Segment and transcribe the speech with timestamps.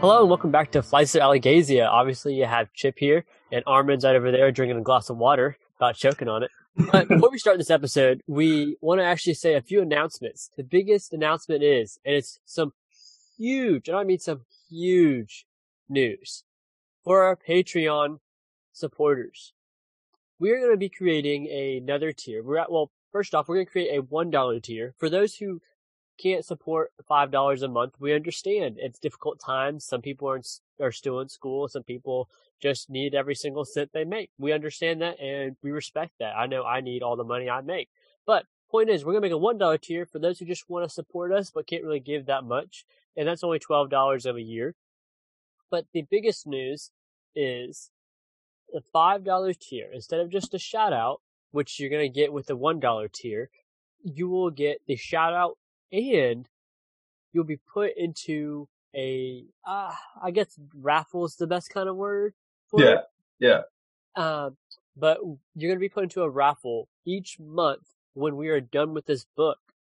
[0.00, 1.86] Hello and welcome back to Flights of Alagaësia.
[1.86, 5.58] Obviously, you have Chip here and Armin's right over there drinking a glass of water,
[5.76, 6.50] about choking on it.
[6.90, 10.48] But before we start this episode, we want to actually say a few announcements.
[10.56, 12.72] The biggest announcement is, and it's some
[13.36, 15.44] huge, and I mean some huge
[15.86, 16.44] news
[17.04, 18.20] for our Patreon
[18.72, 19.52] supporters.
[20.38, 22.42] We are going to be creating another tier.
[22.42, 25.60] We're at, well, first off, we're going to create a $1 tier for those who
[26.20, 29.84] can't support five dollars a month, we understand it's difficult times.
[29.84, 30.42] Some people are in,
[30.80, 31.68] are still in school.
[31.68, 32.28] Some people
[32.60, 34.30] just need every single cent they make.
[34.38, 36.36] We understand that and we respect that.
[36.36, 37.88] I know I need all the money I make,
[38.26, 40.86] but point is, we're gonna make a one dollar tier for those who just want
[40.86, 42.84] to support us but can't really give that much,
[43.16, 44.74] and that's only twelve dollars of a year.
[45.70, 46.90] But the biggest news
[47.34, 47.90] is
[48.72, 49.88] the five dollar tier.
[49.92, 53.50] Instead of just a shout out, which you're gonna get with the one dollar tier,
[54.02, 55.58] you will get the shout out
[55.92, 56.48] and
[57.32, 62.34] you'll be put into a uh, I guess raffle is the best kind of word.
[62.74, 63.04] yeah, it.
[63.38, 63.60] yeah.
[64.16, 64.50] Uh,
[64.96, 65.18] but
[65.54, 69.26] you're gonna be put into a raffle each month when we are done with this
[69.36, 69.58] book.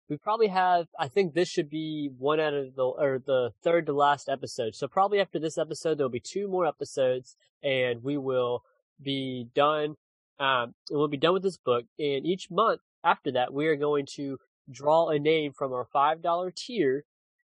[0.10, 0.88] We probably have.
[1.00, 4.76] I think this should be one out of the or the third to last episode.
[4.76, 8.64] So probably after this episode, there'll be two more episodes, and we will
[9.02, 9.96] be done.
[10.40, 11.86] Um, and we'll be done with this book.
[12.00, 14.40] And each month after that, we are going to
[14.72, 17.04] draw a name from our $5 tier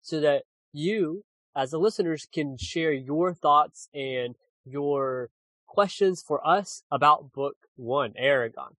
[0.03, 5.31] so that you, as the listeners, can share your thoughts and your
[5.67, 8.75] questions for us about book one, Eragon.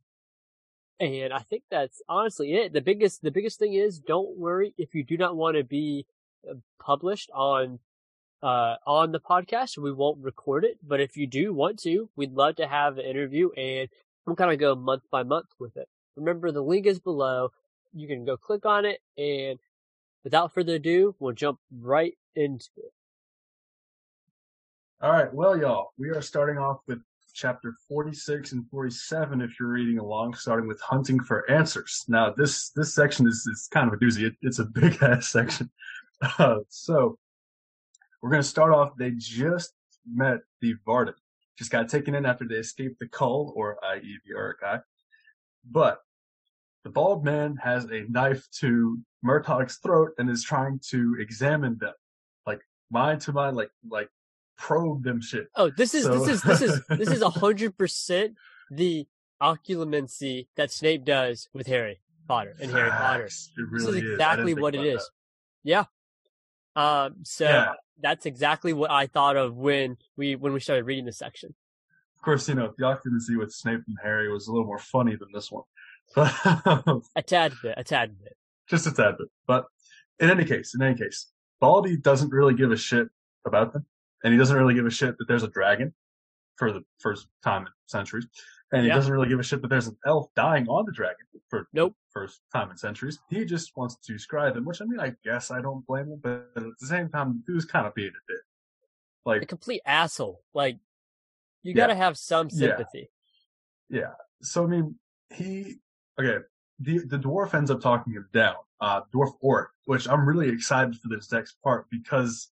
[1.00, 2.74] And I think that's honestly it.
[2.74, 6.08] The biggest, the biggest thing is don't worry if you do not want to be
[6.50, 7.80] uh, published on,
[8.42, 9.78] uh, on the podcast.
[9.78, 13.06] We won't record it, but if you do want to, we'd love to have an
[13.06, 13.90] interview and
[14.26, 15.88] we'll kind of go month by month with it.
[16.16, 17.52] Remember the link is below
[17.98, 19.60] you can go click on it and
[20.24, 22.94] without further ado, we'll jump right into it.
[25.02, 25.34] All right.
[25.34, 27.00] Well, y'all, we are starting off with
[27.34, 32.72] chapter 46 and 47 if you're reading along starting with hunting for answers now this
[32.72, 35.70] this section is, is kind of a doozy it, it's a big ass section
[36.40, 37.20] uh, so
[38.24, 39.74] we're going to start off they just
[40.12, 41.14] met the varden
[41.60, 44.80] just got taken in after they escaped the Kull or i.e the Uruk-hai
[45.70, 46.00] but
[46.88, 51.94] the bald man has a knife to Murtagh's throat and is trying to examine them,
[52.46, 54.08] like mind to mind, like like
[54.58, 55.50] probe them shit.
[55.58, 56.18] Oh, this is so...
[56.18, 58.38] this is this is this is a hundred percent
[58.72, 59.06] the
[59.42, 63.28] occlumency that Snape does with Harry Potter and Harry Potter.
[63.58, 64.58] Really this is exactly is.
[64.58, 65.00] what it is.
[65.00, 65.10] That.
[65.66, 65.84] Yeah.
[66.78, 67.16] Um.
[67.24, 67.74] So yeah.
[68.00, 71.54] that's exactly what I thought of when we when we started reading this section.
[72.16, 75.18] Of course, you know the occlumency with Snape and Harry was a little more funny
[75.18, 75.64] than this one
[76.16, 78.36] a tad bit, a tad bit.
[78.70, 79.28] Just a tad bit.
[79.46, 79.66] But
[80.20, 81.28] in any case, in any case,
[81.60, 83.08] Baldy doesn't really give a shit
[83.46, 83.86] about them.
[84.24, 85.94] And he doesn't really give a shit that there's a dragon
[86.56, 88.28] for the first time in centuries.
[88.72, 88.96] And he yeah.
[88.96, 91.96] doesn't really give a shit that there's an elf dying on the dragon for nope.
[92.12, 93.20] first time in centuries.
[93.30, 96.20] He just wants to scry them, which I mean, I guess I don't blame him,
[96.22, 98.42] but at the same time, he was kind of being a dick.
[99.26, 100.42] Like a complete asshole.
[100.54, 100.80] Like
[101.64, 101.76] you yeah.
[101.76, 103.10] got to have some sympathy.
[103.90, 104.00] Yeah.
[104.00, 104.12] yeah.
[104.42, 104.96] So I mean,
[105.30, 105.78] he
[106.20, 106.44] okay,
[106.80, 108.56] the the dwarf ends up talking him down.
[108.80, 112.50] Uh, dwarf Orik, which I'm really excited for this next part because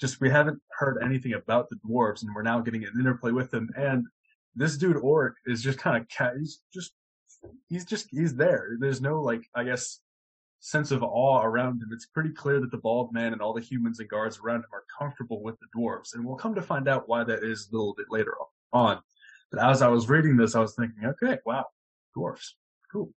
[0.00, 3.50] just we haven't heard anything about the dwarves, and we're now getting an interplay with
[3.50, 3.68] them.
[3.76, 4.06] And
[4.54, 6.36] this dude Orik is just kind of.
[6.36, 6.92] He's just
[7.68, 8.76] he's just he's there.
[8.80, 10.00] There's no like I guess
[10.60, 11.90] sense of awe around him.
[11.92, 14.70] It's pretty clear that the bald man and all the humans and guards around him
[14.72, 17.76] are comfortable with the dwarves, and we'll come to find out why that is a
[17.76, 18.34] little bit later
[18.72, 19.00] on.
[19.52, 21.66] But as I was reading this, I was thinking, okay, wow,
[22.14, 22.54] dwarfs
[22.90, 23.12] cool.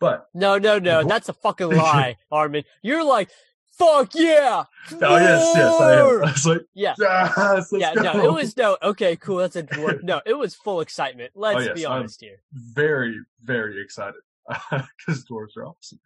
[0.00, 2.64] But no, no, no, that's a fucking lie, Armin.
[2.82, 3.30] You're like,
[3.70, 4.64] fuck yeah.
[5.00, 6.06] Oh yes, yes, I am.
[6.24, 7.94] I was like, yeah, yes, yeah.
[7.94, 8.02] Go.
[8.02, 8.76] No, it was no.
[8.82, 9.36] Okay, cool.
[9.36, 10.02] That's a dwarf.
[10.02, 11.32] No, it was full excitement.
[11.36, 12.42] Oh, let's oh, yes, be honest I'm here.
[12.52, 16.00] Very, very excited because dwarves are awesome.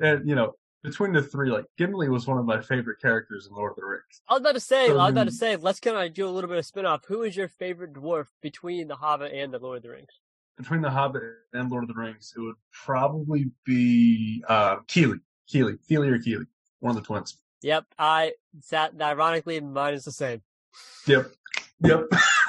[0.00, 3.54] And you know, between the three, like Gimli was one of my favorite characters in
[3.54, 4.22] Lord of the Rings.
[4.28, 6.30] I was about to say, I was about to say, let's kind of do a
[6.30, 7.04] little bit of spin off.
[7.06, 10.20] Who is your favorite dwarf between the Hobbit and the Lord of the Rings?
[10.56, 11.22] Between The Hobbit
[11.52, 15.20] and Lord of the Rings, it would probably be uh, Kili,
[15.52, 16.46] Kili, Kili or Kili,
[16.80, 17.38] one of the twins.
[17.62, 18.92] Yep, I sat.
[19.00, 20.42] Ironically, mine is the same.
[21.06, 21.30] Yep,
[21.80, 22.04] yep.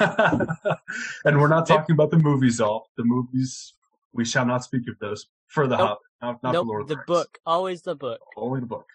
[1.24, 3.74] and we're not talking about the movies, all the movies.
[4.12, 5.86] We shall not speak of those for the nope.
[5.88, 7.06] Hobbit, not, not nope, the Lord of the, the Rings.
[7.06, 8.86] book, always the book, only the book.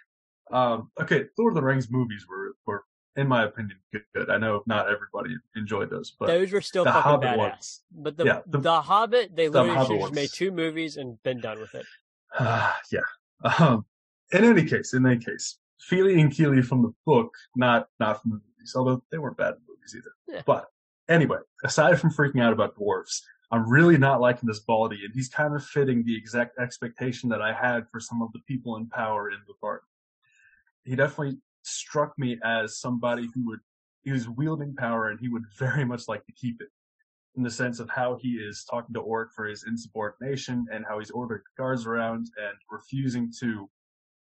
[0.51, 2.83] Um, okay, Lord of the Rings movies were were
[3.15, 4.29] in my opinion, good.
[4.29, 7.37] I know not everybody enjoyed those, but those were still fucking Hobbit badass.
[7.37, 11.39] Ones, but the, yeah, the, the Hobbit, they literally just made two movies and been
[11.39, 11.85] done with it.
[12.37, 13.01] Uh, yeah.
[13.59, 13.85] Um,
[14.31, 18.31] in any case, in any case, Fili and Kili from the book, not not from
[18.31, 20.13] the movies, although they weren't bad movies either.
[20.27, 20.41] Yeah.
[20.45, 20.65] But
[21.09, 23.21] anyway, aside from freaking out about dwarves,
[23.51, 27.41] I'm really not liking this Baldy, and he's kind of fitting the exact expectation that
[27.41, 29.85] I had for some of the people in power in the party.
[30.85, 33.59] He definitely struck me as somebody who would
[34.03, 36.67] he was wielding power and he would very much like to keep it.
[37.35, 40.99] In the sense of how he is talking to Orik for his insubordination and how
[40.99, 43.69] he's ordering guards around and refusing to,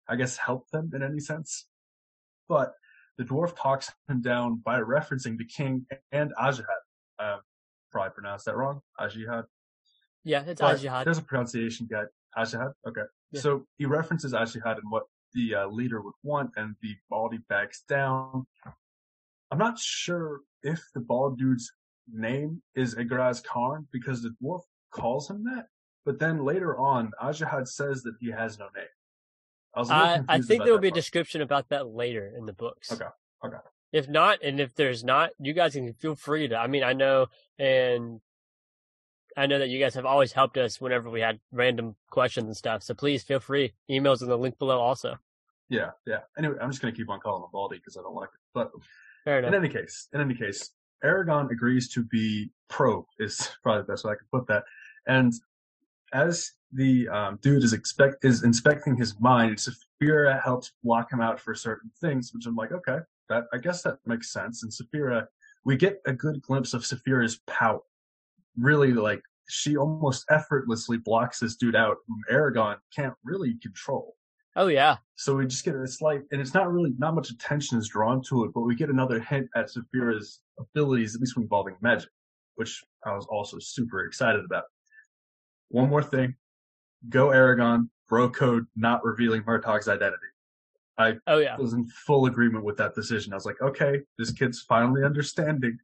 [0.09, 1.67] I guess, help them in any sense.
[2.49, 2.73] But
[3.17, 6.65] the dwarf talks him down by referencing the king and Ajihad.
[7.17, 7.37] Uh,
[7.91, 8.81] probably pronounced that wrong.
[8.99, 9.45] Ajihad.
[10.25, 11.05] Yeah, it's But Ajihad.
[11.05, 12.07] There's a pronunciation guide.
[12.37, 12.73] Ajihad?
[12.85, 13.01] Okay.
[13.31, 13.41] Yeah.
[13.41, 15.03] So he references Ajihad and what
[15.33, 18.45] the uh, leader would want, and the baldy backs down.
[19.51, 21.71] I'm not sure if the bald dude's
[22.11, 25.67] name is Egraz Carn because the dwarf calls him that,
[26.05, 28.85] but then later on, Ajihad says that he has no name.
[29.73, 32.45] I was a I, I think there will be a description about that later in
[32.45, 32.91] the books.
[32.91, 33.05] Okay,
[33.45, 33.57] okay.
[33.91, 36.57] If not, and if there's not, you guys can feel free to.
[36.57, 37.27] I mean, I know,
[37.57, 38.19] and
[39.37, 42.57] I know that you guys have always helped us whenever we had random questions and
[42.57, 42.81] stuff.
[42.81, 43.71] So please feel free.
[43.89, 45.17] Emails in the link below also.
[45.69, 46.21] Yeah, yeah.
[46.37, 48.39] Anyway, I'm just gonna keep on calling him Baldy because I don't like it.
[48.53, 48.71] But
[49.25, 50.71] Fair in any case, in any case,
[51.03, 54.63] Eragon agrees to be probed is probably the best way I could put that.
[55.05, 55.33] And
[56.13, 61.39] as the um, dude is expect is inspecting his mind, Saphira helps block him out
[61.39, 62.99] for certain things, which I'm like, okay,
[63.29, 64.63] that I guess that makes sense.
[64.63, 65.27] And Saphira,
[65.63, 67.81] we get a good glimpse of Saphira's power.
[68.59, 74.15] Really, like she almost effortlessly blocks this dude out, whom Eragon can't really control.
[74.55, 74.97] Oh yeah.
[75.15, 78.21] So we just get a slight, and it's not really, not much attention is drawn
[78.29, 82.09] to it, but we get another hint at Saphira's abilities, at least involving magic,
[82.55, 84.63] which I was also super excited about.
[85.69, 86.35] One more thing.
[87.09, 90.17] Go Eragon, bro code not revealing Murtagh's identity.
[90.97, 91.55] I Oh yeah.
[91.55, 93.33] I was in full agreement with that decision.
[93.33, 95.77] I was like, okay, this kid's finally understanding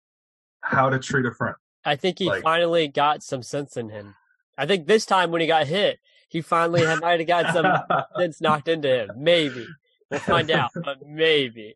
[0.61, 1.55] how to treat a friend.
[1.85, 4.15] I think he Like- finally got some sense in him.
[4.57, 5.99] I think this time when he got hit,
[6.29, 7.65] he finally had, might have got some
[8.17, 9.11] sense knocked into him.
[9.17, 9.67] Maybe.
[10.09, 11.75] We'll find out, but maybe.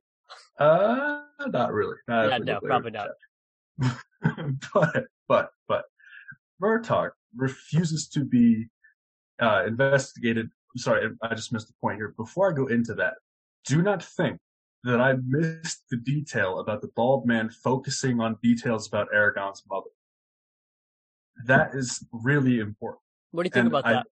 [0.60, 1.96] Uh, not really.
[2.08, 3.10] Not Yeah, no, probably not.
[4.74, 5.86] but, but, but,
[6.62, 8.68] Murtagh refuses to be
[9.40, 10.50] uh, investigated.
[10.76, 12.16] Sorry, I just missed the point here.
[12.18, 13.14] Before I go into that,
[13.66, 14.40] do not think
[14.84, 19.90] that I missed the detail about the bald man focusing on details about Eragon's mother.
[21.46, 23.02] That is really important.
[23.32, 24.08] What do you think And about I- that?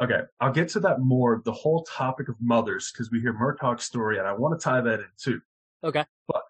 [0.00, 1.40] Okay, I'll get to that more.
[1.44, 4.80] The whole topic of mothers, because we hear Murtagh's story, and I want to tie
[4.80, 5.40] that in too.
[5.84, 6.04] Okay.
[6.26, 6.42] But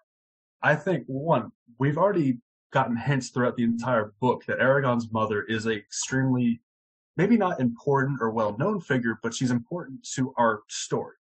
[0.63, 2.39] I think one, we've already
[2.71, 6.59] gotten hints throughout the entire book that Eragon's mother is a extremely,
[7.17, 11.15] maybe not important or well-known figure, but she's important to our story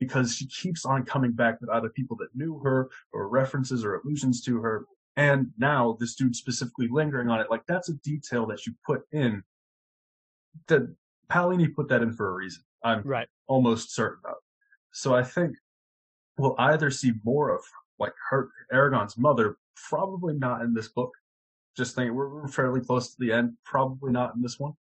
[0.00, 3.96] because she keeps on coming back with either people that knew her or references or
[3.96, 4.86] allusions to her.
[5.16, 9.02] And now this dude specifically lingering on it, like that's a detail that you put
[9.12, 9.42] in.
[10.68, 10.94] That
[11.30, 12.62] Paolini put that in for a reason.
[12.84, 13.28] I'm Right.
[13.46, 14.36] almost certain of.
[14.92, 15.56] So I think
[16.38, 17.62] we'll either see more of
[17.98, 19.56] like her Eragon's mother,
[19.88, 21.12] probably not in this book.
[21.76, 24.74] Just think we're, we're fairly close to the end, probably not in this one,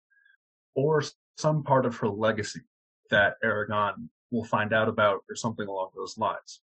[0.75, 1.03] or
[1.37, 2.61] some part of her legacy
[3.11, 6.61] that Aragon will find out about or something along those lines.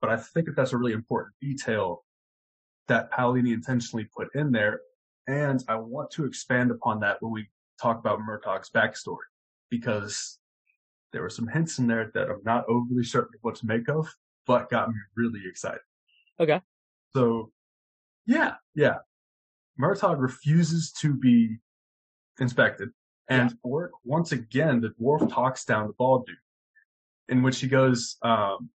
[0.00, 2.04] But I think that that's a really important detail
[2.88, 4.80] that Paolini intentionally put in there.
[5.26, 7.48] And I want to expand upon that when we
[7.80, 9.16] talk about Murtagh's backstory
[9.70, 10.38] because
[11.12, 13.88] there were some hints in there that I'm not overly certain of what to make
[13.88, 14.06] of,
[14.46, 15.80] but got me really excited.
[16.38, 16.60] Okay.
[17.14, 17.50] So,
[18.26, 18.96] yeah, yeah.
[19.80, 21.56] Murtaugh refuses to be
[22.40, 22.90] inspected,
[23.28, 26.36] and or, once again, the dwarf talks down the bald dude,
[27.28, 28.70] in which he goes, um,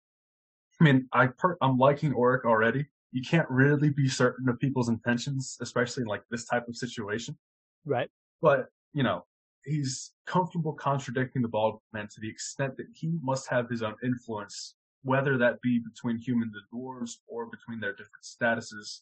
[0.80, 2.86] I mean, I per- I'm liking Orik already.
[3.18, 7.36] You can't really be certain of people's intentions, especially in like this type of situation
[7.84, 8.10] Right.
[8.44, 9.26] but you know
[9.66, 13.96] he's comfortable contradicting the bald man to the extent that he must have his own
[14.04, 19.00] influence whether that be between humans and dwarves or between their different statuses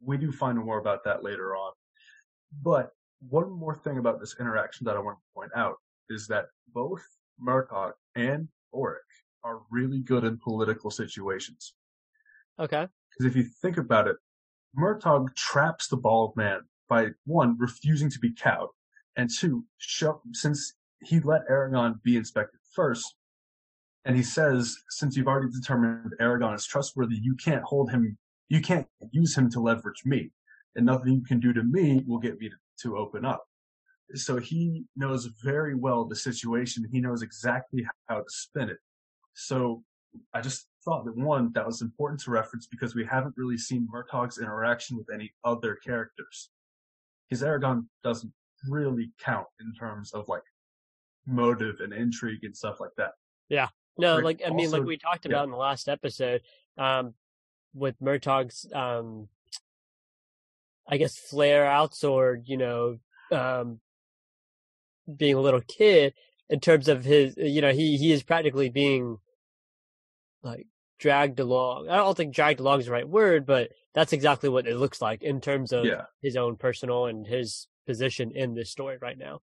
[0.00, 1.72] we do find more about that later on
[2.62, 2.90] but
[3.28, 5.76] one more thing about this interaction that i want to point out
[6.10, 7.02] is that both
[7.42, 9.10] murtagh and Orik
[9.42, 11.74] are really good in political situations
[12.60, 12.86] Okay.
[13.18, 14.16] Because if you think about it,
[14.76, 18.68] Murtagh traps the bald man by one, refusing to be cowed,
[19.16, 23.14] and two, show, since he let Eragon be inspected first,
[24.04, 28.16] and he says, since you've already determined Eragon is trustworthy, you can't hold him,
[28.48, 30.30] you can't use him to leverage me,
[30.76, 33.44] and nothing you can do to me will get me to, to open up.
[34.14, 36.88] So he knows very well the situation.
[36.90, 38.78] He knows exactly how to spin it.
[39.34, 39.82] So
[40.32, 43.86] I just thought that one, that was important to reference because we haven't really seen
[43.94, 46.48] Murtagh's interaction with any other characters.
[47.28, 48.32] His Eragon doesn't
[48.66, 50.42] really count in terms of like
[51.26, 53.12] motive and intrigue and stuff like that.
[53.50, 53.68] Yeah.
[53.98, 55.32] No, like I mean, like we talked yeah.
[55.32, 56.40] about in the last episode,
[56.78, 57.12] um,
[57.74, 59.28] with Murtagh's, um,
[60.88, 62.98] I guess flare outs or you know,
[63.30, 63.80] um,
[65.14, 66.14] being a little kid
[66.48, 69.18] in terms of his, you know, he he is practically being
[70.42, 70.66] like
[70.98, 71.88] dragged along.
[71.88, 75.00] I don't think dragged along is the right word, but that's exactly what it looks
[75.00, 76.06] like in terms of Yeah.
[76.20, 79.40] his own personal and his position in this story right now.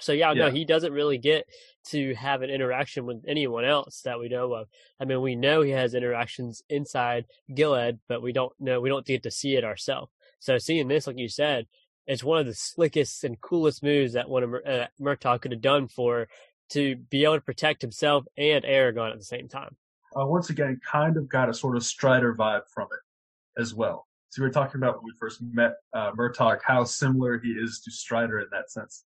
[0.00, 1.46] So yeah, no, he doesn't really get
[1.88, 4.68] to have an interaction with anyone else that we know of.
[4.98, 9.04] I mean, we know he has interactions inside Gilead, but we don't know we don't
[9.04, 10.10] get to see it ourselves.
[10.38, 11.66] So seeing this, like you said,
[12.06, 15.60] it's one of the slickest and coolest moves that one of uh, Murtagh could have
[15.60, 16.28] done for
[16.70, 19.76] to be able to protect himself and Eragon at the same time.
[20.18, 24.06] Uh, once again, kind of got a sort of Strider vibe from it as well.
[24.30, 27.80] So we were talking about when we first met uh, Murtagh, how similar he is
[27.80, 29.04] to Strider in that sense.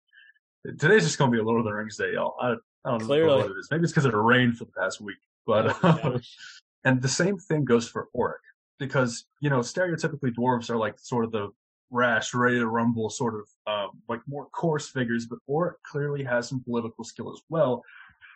[0.79, 2.37] Today's just going to be a Lord of the Rings day, y'all.
[2.41, 2.55] I,
[2.85, 3.69] I don't know what it is.
[3.71, 6.21] Maybe it's because it rained for the past week, but Oh,
[6.85, 8.35] and the same thing goes for Orik
[8.79, 11.51] because you know stereotypically dwarves are like sort of the
[11.91, 16.49] rash, ready to rumble, sort of um, like more coarse figures, but Orik clearly has
[16.49, 17.85] some political skill as well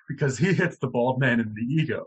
[0.08, 2.04] because he hits the bald man in the ego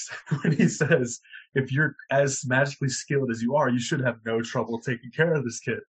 [0.42, 1.20] when he says,
[1.54, 5.34] "If you're as magically skilled as you are, you should have no trouble taking care
[5.34, 5.80] of this kid."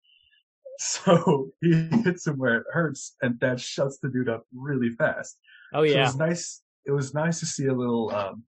[0.80, 5.38] So he hits him where it hurts, and that shuts the dude up really fast.
[5.76, 6.62] oh So it was nice.
[6.88, 8.12] It was nice to see a little.
[8.12, 8.44] Um,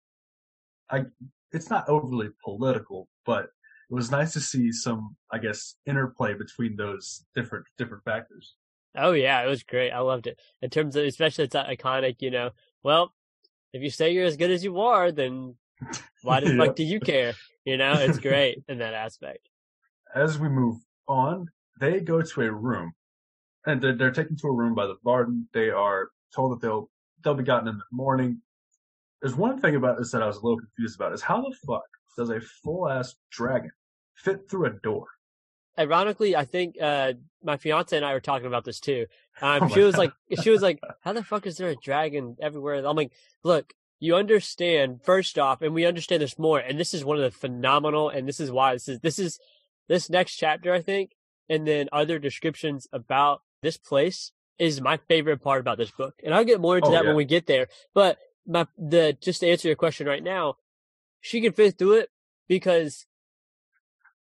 [0.91, 1.05] I.
[1.51, 3.45] It's not overly political, but
[3.89, 8.53] it was nice to see some, I guess, interplay between those different different factors.
[8.95, 9.91] oh yeah, it was great.
[9.91, 10.39] I loved it.
[10.61, 12.51] In terms of, especially it's iconic, you know.
[12.83, 13.13] Well,
[13.73, 15.55] if you say you're as good as you are, then
[16.23, 17.33] why the fuck do you care?
[17.65, 19.49] You know, it's great in that aspect.
[20.15, 21.47] As we move on,
[21.79, 22.93] they go to a room,
[23.65, 25.47] and they're, they're taken to a room by the Varden.
[25.53, 26.89] They are told that they'll
[27.23, 28.41] they'll be gotten in the morning.
[29.21, 31.55] There's one thing about this that I was a little confused about: is how the
[31.67, 31.83] fuck
[32.17, 33.71] does a full ass dragon
[34.15, 35.05] fit through a door?
[35.79, 39.05] Ironically, I think uh my fiance and I were talking about this too.
[39.41, 40.11] Um, Oh she was like,
[40.43, 43.11] she was like, "How the fuck is there a dragon everywhere?" I'm like,
[43.43, 47.23] "Look, you understand first off, and we understand this more, and this is one of
[47.23, 49.39] the phenomenal, and this is why this is this is
[49.87, 51.11] this next chapter, I think,
[51.47, 56.33] and then other descriptions about this place is my favorite part about this book, and
[56.33, 57.07] I'll get more into Oh, that yeah.
[57.09, 57.67] when we get there.
[57.93, 60.55] But my the just to answer your question right now,
[61.21, 62.09] she can fit through it
[62.49, 63.05] because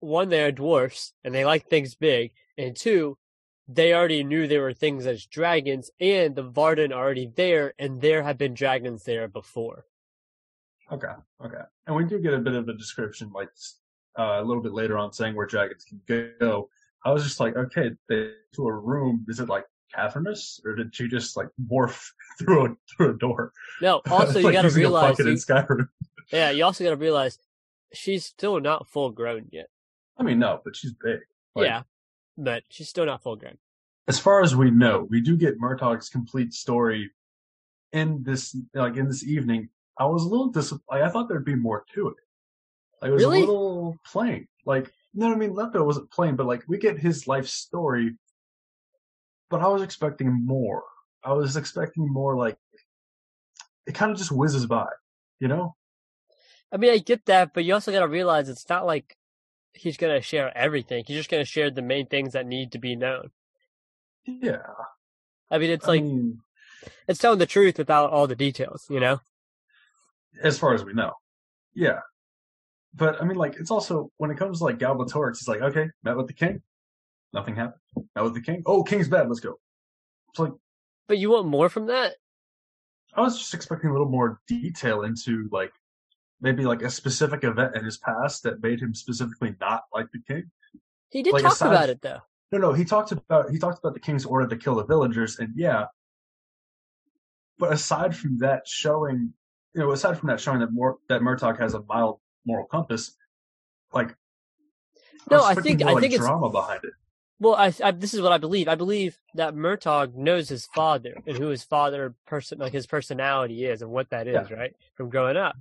[0.00, 3.16] one, they are dwarfs and they like things big, and two,
[3.66, 8.00] they already knew there were things as dragons, and the Varden are already there, and
[8.00, 9.86] there have been dragons there before.
[10.92, 11.12] Okay,
[11.44, 11.62] okay.
[11.86, 13.48] And we do get a bit of a description, like
[14.18, 16.00] uh, a little bit later on, saying where dragons can
[16.38, 16.68] go.
[17.06, 19.24] I was just like, okay, they to a room.
[19.28, 22.04] Is it like cavernous, or did she just like morph
[22.38, 23.52] through a through a door?
[23.80, 25.38] No, also you Like got to realize, you-
[26.30, 27.38] yeah, you also got to realize
[27.94, 29.68] she's still not full grown yet.
[30.16, 31.20] I mean, no, but she's big.
[31.54, 31.82] Like, yeah,
[32.36, 33.58] but she's still not full grown.
[34.06, 37.10] As far as we know, we do get Murtagh's complete story
[37.92, 39.68] in this, like in this evening.
[39.98, 41.04] I was a little disappointed.
[41.04, 42.16] I thought there'd be more to it.
[43.00, 43.38] Like, it was Really?
[43.38, 44.48] a little plain.
[44.66, 45.54] Like, you know what I mean?
[45.54, 48.16] Not that it wasn't plain, but like we get his life story.
[49.50, 50.82] But I was expecting more.
[51.22, 52.36] I was expecting more.
[52.36, 52.58] Like,
[53.86, 54.88] it kind of just whizzes by,
[55.38, 55.76] you know?
[56.72, 59.16] I mean, I get that, but you also got to realize it's not like
[59.74, 61.04] he's gonna share everything.
[61.06, 63.30] He's just gonna share the main things that need to be known.
[64.24, 64.62] Yeah.
[65.50, 66.40] I mean, it's I like mean,
[67.06, 69.20] it's telling the truth without all the details, you know?
[70.42, 71.12] as far as we know.
[71.74, 72.00] Yeah.
[72.94, 75.88] But I mean, like, it's also when it comes to like Galbatorix, it's like, okay,
[76.02, 76.62] met with the king,
[77.32, 77.80] nothing happened.
[78.14, 78.62] Met with the king.
[78.66, 79.28] Oh, king's bad.
[79.28, 79.58] Let's go.
[80.30, 80.52] It's like
[81.08, 82.14] But you want more from that?
[83.14, 85.72] I was just expecting a little more detail into like
[86.44, 90.20] maybe like a specific event in his past that made him specifically not like the
[90.28, 90.50] king.
[91.10, 92.18] He did Like, talk aside- about it though.
[92.52, 95.38] No, no, he talked about he talked about the king's order to kill the villagers,
[95.40, 95.86] and yeah.
[97.58, 99.32] But aside from that showing,
[99.74, 103.16] you know, aside from that showing that Mor- that Murtagh has a mild moral compass,
[103.92, 104.14] like
[105.30, 106.92] No, I think- more, I like, think it's- drama behind it.
[107.40, 108.68] Well, I, I this is what I believe.
[108.68, 113.64] I believe that Murtagh knows his father and who his father person like his personality
[113.64, 114.74] is and what that is, right?
[114.94, 115.56] From growing up.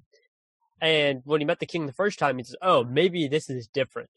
[0.83, 3.67] And when he met the king the first time, he says, "Oh, maybe this is
[3.67, 4.09] different."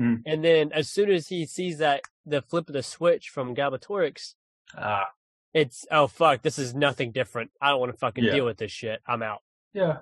[0.00, 0.22] Mm.
[0.24, 4.34] And then as soon as he sees that the flip of the switch from Galbatorix,
[4.74, 5.10] Ah,
[5.52, 7.50] it's oh fuck, this is nothing different.
[7.60, 8.32] I don't want to fucking Yeah.
[8.32, 9.02] deal with this shit.
[9.06, 9.42] I'm out.
[9.74, 9.98] Yeah.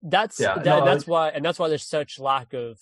[0.00, 2.78] That's Yeah, that, no, that's I- why and that's why there's such lack of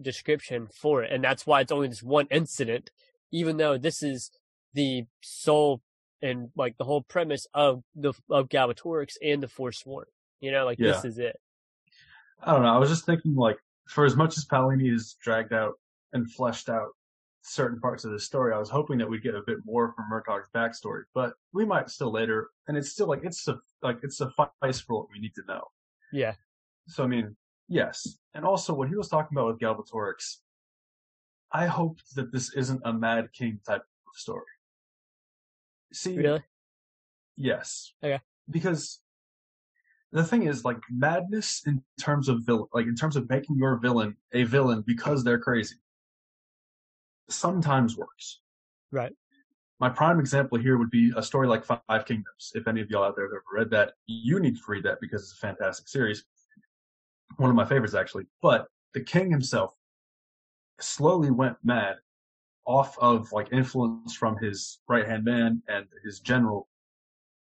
[0.00, 1.12] description for it.
[1.12, 2.90] And that's why it's only this one incident,
[3.30, 4.30] even though this is
[4.72, 5.82] the sole
[6.22, 10.06] and like the whole premise of the of Galbatorix and the Forsworn.
[10.40, 11.38] You know, like this is it.
[12.42, 12.74] I don't know.
[12.74, 15.74] I was just thinking, like, for as much as Paolini has dragged out
[16.12, 16.90] and fleshed out
[17.42, 20.06] certain parts of the story, I was hoping that we'd get a bit more from
[20.10, 22.50] Murtagh's backstory, but we might still later.
[22.68, 25.64] And it's still like it's a like it's suffice for what we need to know.
[26.12, 26.34] Yeah.
[26.86, 27.36] So I mean,
[27.68, 30.36] yes, and also what he was talking about with Galbatorix,
[31.52, 34.44] I hope that this isn't a Mad King type of story.
[35.92, 36.42] See, Really?
[37.36, 37.92] Yes.
[38.04, 38.20] Okay.
[38.50, 39.00] Because
[40.12, 43.76] the thing is, like, madness in terms of villain, like in terms of making your
[43.76, 45.76] villain a villain because they're crazy,
[47.28, 48.40] sometimes works.
[48.90, 49.12] Right.
[49.78, 52.52] My prime example here would be a story like Five Kingdoms.
[52.54, 54.98] If any of y'all out there have ever read that, you need to read that
[55.00, 56.24] because it's a fantastic series.
[57.36, 58.26] One of my favorites, actually.
[58.42, 59.74] But the king himself
[60.80, 61.96] slowly went mad
[62.66, 66.68] off of like influence from his right hand man and his general.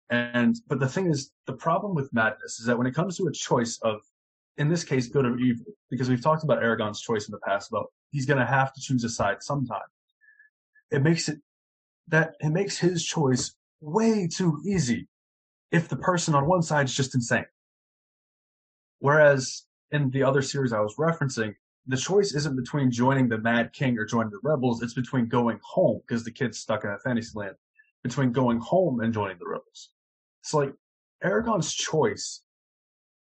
[0.10, 3.28] And, but the thing is, the problem with madness is that when it comes to
[3.28, 4.02] a choice of,
[4.58, 7.70] in this case, good or evil, because we've talked about Eragon's choice in the past
[7.70, 9.82] about he's going to have to choose a side sometime.
[10.92, 11.40] It makes it
[12.08, 15.08] that it makes his choice way too easy
[15.72, 17.46] if the person on one side is just insane.
[19.00, 21.56] Whereas in the other series I was referencing,
[21.88, 24.82] the choice isn't between joining the Mad King or joining the rebels.
[24.82, 27.56] It's between going home because the kid's stuck in a fantasy land.
[28.04, 29.90] Between going home and joining the rebels.
[30.46, 30.74] It's like
[31.24, 32.42] Eragon's choice.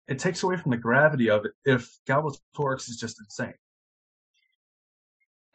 [0.09, 3.53] It takes away from the gravity of it if Galbatorix is just insane.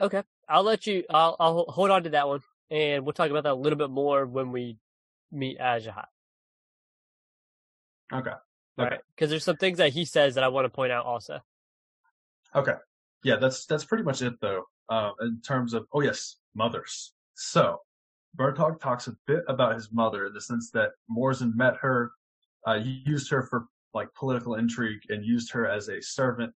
[0.00, 0.22] Okay.
[0.48, 2.40] I'll let you I'll I'll hold on to that one
[2.70, 4.78] and we'll talk about that a little bit more when we
[5.30, 6.06] meet Ajihad.
[8.10, 8.30] Okay.
[8.30, 8.38] Okay.
[8.78, 9.00] right.
[9.14, 11.40] Because there's some things that he says that I want to point out also.
[12.54, 12.74] Okay.
[13.22, 14.64] Yeah, that's that's pretty much it though.
[14.88, 17.12] Uh, in terms of oh yes, mothers.
[17.34, 17.80] So
[18.38, 22.12] Murtagh talks a bit about his mother in the sense that Morzan met her,
[22.66, 26.52] uh, he used her for like political intrigue and used her as a servant,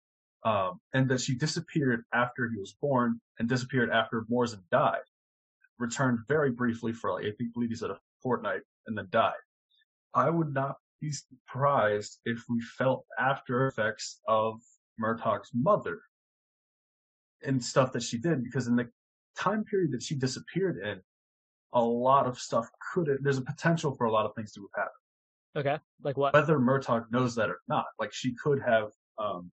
[0.43, 5.01] um, and that she disappeared after he was born and disappeared after Morzan died.
[5.79, 9.33] Returned very briefly for like I think believe he said a fortnight and then died.
[10.13, 14.61] I would not be surprised if we felt after effects of
[14.99, 16.01] Murtagh's mother
[17.43, 18.89] and stuff that she did because in the
[19.35, 21.01] time period that she disappeared in,
[21.73, 24.67] a lot of stuff could have, there's a potential for a lot of things to
[24.75, 24.97] have happened.
[25.55, 25.83] Okay.
[26.03, 26.33] Like what?
[26.33, 29.51] Whether Murtagh knows that or not, like she could have, um,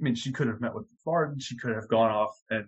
[0.00, 2.66] I mean, she could have met with Varden, she could have gone off and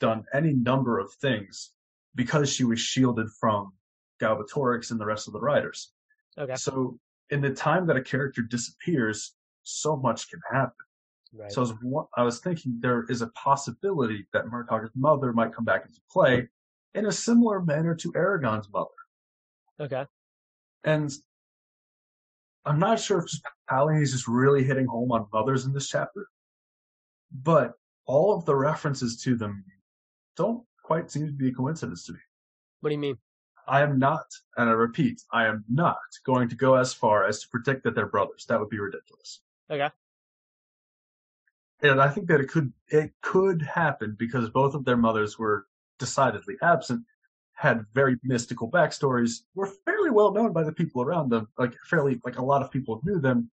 [0.00, 1.72] done any number of things
[2.14, 3.72] because she was shielded from
[4.20, 5.92] Galbatorix and the rest of the riders.
[6.38, 6.54] Okay.
[6.56, 6.98] So
[7.30, 10.72] in the time that a character disappears, so much can happen.
[11.34, 11.52] Right.
[11.52, 15.64] So I was, I was thinking there is a possibility that Murtagh's mother might come
[15.64, 16.48] back into play
[16.96, 18.88] in a similar manner to Eragon's mother.
[19.78, 20.06] okay.
[20.82, 21.12] And
[22.64, 23.42] I'm not sure if just
[24.00, 26.26] is just really hitting home on mothers in this chapter,
[27.30, 27.74] but
[28.06, 29.64] all of the references to them
[30.36, 32.18] don't quite seem to be a coincidence to me.
[32.80, 33.18] What do you mean?
[33.68, 37.40] I am not, and I repeat, I am not going to go as far as
[37.42, 38.46] to predict that they're brothers.
[38.48, 39.40] That would be ridiculous.
[39.70, 39.90] Okay.
[41.82, 45.66] And I think that it could it could happen because both of their mothers were
[45.98, 47.04] decidedly absent,
[47.54, 52.20] had very mystical backstories, were fairly well known by the people around them, like fairly
[52.24, 53.50] like a lot of people knew them,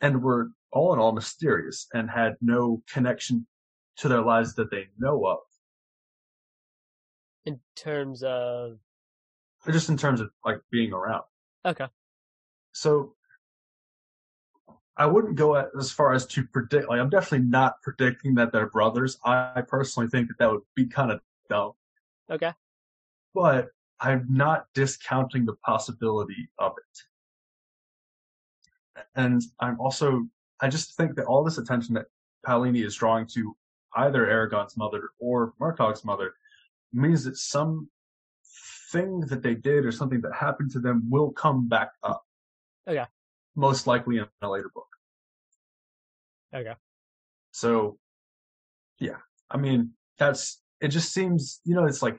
[0.00, 3.46] and were all in all mysterious and had no connection
[3.96, 5.38] to their lives that they know of.
[7.44, 8.78] In terms of
[9.70, 11.24] Just in terms of like being around.
[11.64, 11.86] okay.
[12.72, 13.14] So
[14.98, 16.88] I wouldn't go as far as to predict.
[16.88, 19.18] Like, I'm definitely not predicting that they're brothers.
[19.24, 21.72] I personally think that that would be kind of dumb.
[22.30, 22.52] Okay.
[23.34, 23.68] But
[24.00, 27.02] I'm not discounting the possibility of it.
[29.14, 30.26] And I'm also,
[30.60, 32.06] I just think that all this attention that
[32.46, 33.54] Paolini is drawing to
[33.96, 36.32] either Eragon's mother or Murtagh's mother
[36.92, 37.90] means that some
[38.92, 42.24] thing that they did or something that happened to them will come back up.
[42.88, 43.04] Okay.
[43.56, 44.86] Most likely in a later book.
[46.54, 46.74] Okay.
[47.52, 47.98] So,
[49.00, 49.16] yeah,
[49.50, 52.18] I mean, that's, it just seems, you know, it's like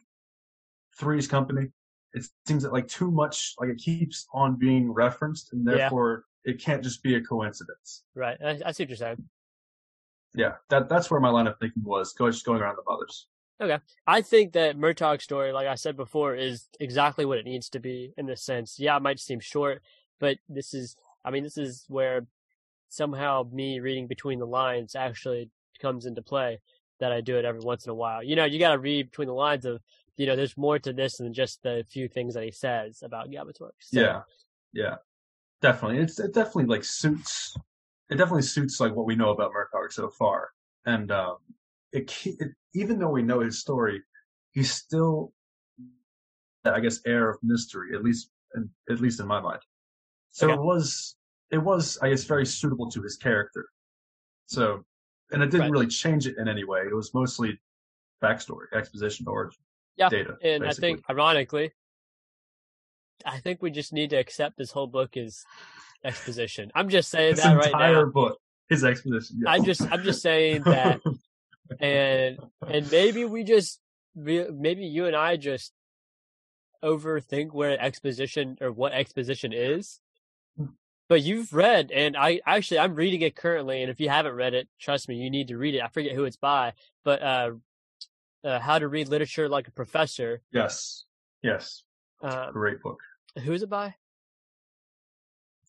[0.99, 1.67] Three's Company.
[2.13, 5.77] It seems that like too much, like it keeps on being referenced and Yeah.
[5.77, 8.03] therefore it can't just be a coincidence.
[8.15, 8.37] Right.
[8.43, 9.23] I, I see what you're saying.
[10.33, 13.27] Yeah, that, that's where my line of thinking was, go, just going around the mothers.
[14.05, 17.79] I think that Murtagh's story, like I said before, is exactly what it needs to
[17.79, 18.79] be in this sense.
[18.79, 19.81] Yeah, it might seem short,
[20.19, 20.95] but this is
[21.27, 22.25] I mean, this is where
[22.87, 25.49] somehow me reading between the lines actually
[25.81, 26.59] comes into play
[27.01, 28.23] that I do it every once in a while.
[28.23, 29.81] You know, you got to read between the lines of,
[30.15, 33.29] you know, there's more to this than just the few things that he says about
[33.29, 33.71] Galbatorix.
[33.81, 34.21] So, yeah,
[34.71, 34.95] yeah,
[35.61, 35.97] definitely.
[35.97, 37.55] It's it definitely like suits.
[38.09, 40.51] It definitely suits like what we know about Murtagh so far,
[40.85, 41.35] and um,
[41.91, 44.01] it, it even though we know his story,
[44.53, 45.33] he's still,
[46.63, 47.93] I guess, air of mystery.
[47.93, 49.59] At least, in, at least in my mind.
[50.31, 50.53] So okay.
[50.53, 51.16] it was,
[51.51, 53.67] it was, I guess, very suitable to his character.
[54.47, 54.83] So
[55.31, 55.71] and it didn't right.
[55.71, 56.81] really change it in any way.
[56.81, 57.59] It was mostly
[58.23, 59.59] backstory, exposition, origin,
[59.97, 60.09] yeah.
[60.09, 60.37] data.
[60.41, 60.67] And basically.
[60.67, 61.71] I think, ironically,
[63.25, 65.45] I think we just need to accept this whole book is
[66.03, 66.71] exposition.
[66.75, 67.79] I'm just saying this that right now.
[67.79, 69.41] entire book is exposition.
[69.41, 69.47] Yes.
[69.47, 71.01] I'm just, I'm just saying that,
[71.79, 73.79] and and maybe we just,
[74.15, 75.73] maybe you and I just
[76.83, 79.99] overthink where exposition or what exposition is
[81.09, 83.81] but you've read, and I actually I'm reading it currently.
[83.81, 85.81] And if you haven't read it, trust me, you need to read it.
[85.81, 87.51] I forget who it's by, but uh,
[88.43, 90.41] uh How to Read Literature Like a Professor.
[90.51, 91.05] Yes,
[91.43, 91.83] yes,
[92.21, 92.99] um, great book.
[93.43, 93.95] Who is it by?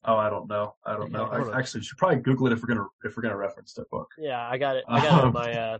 [0.04, 0.74] Oh, I don't know.
[0.84, 1.24] I don't know.
[1.52, 4.10] I, actually, should probably Google it if we're gonna if we're gonna reference that book.
[4.18, 4.84] Yeah, I got it.
[4.88, 5.78] I got um, it on my uh,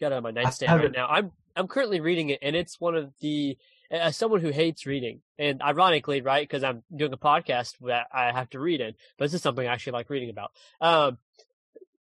[0.00, 1.06] got it on my nightstand right now.
[1.08, 3.56] I'm I'm currently reading it, and it's one of the
[3.90, 8.32] as someone who hates reading, and ironically, right, because I'm doing a podcast that I
[8.32, 10.52] have to read in, but this is something I actually like reading about.
[10.80, 11.18] Um,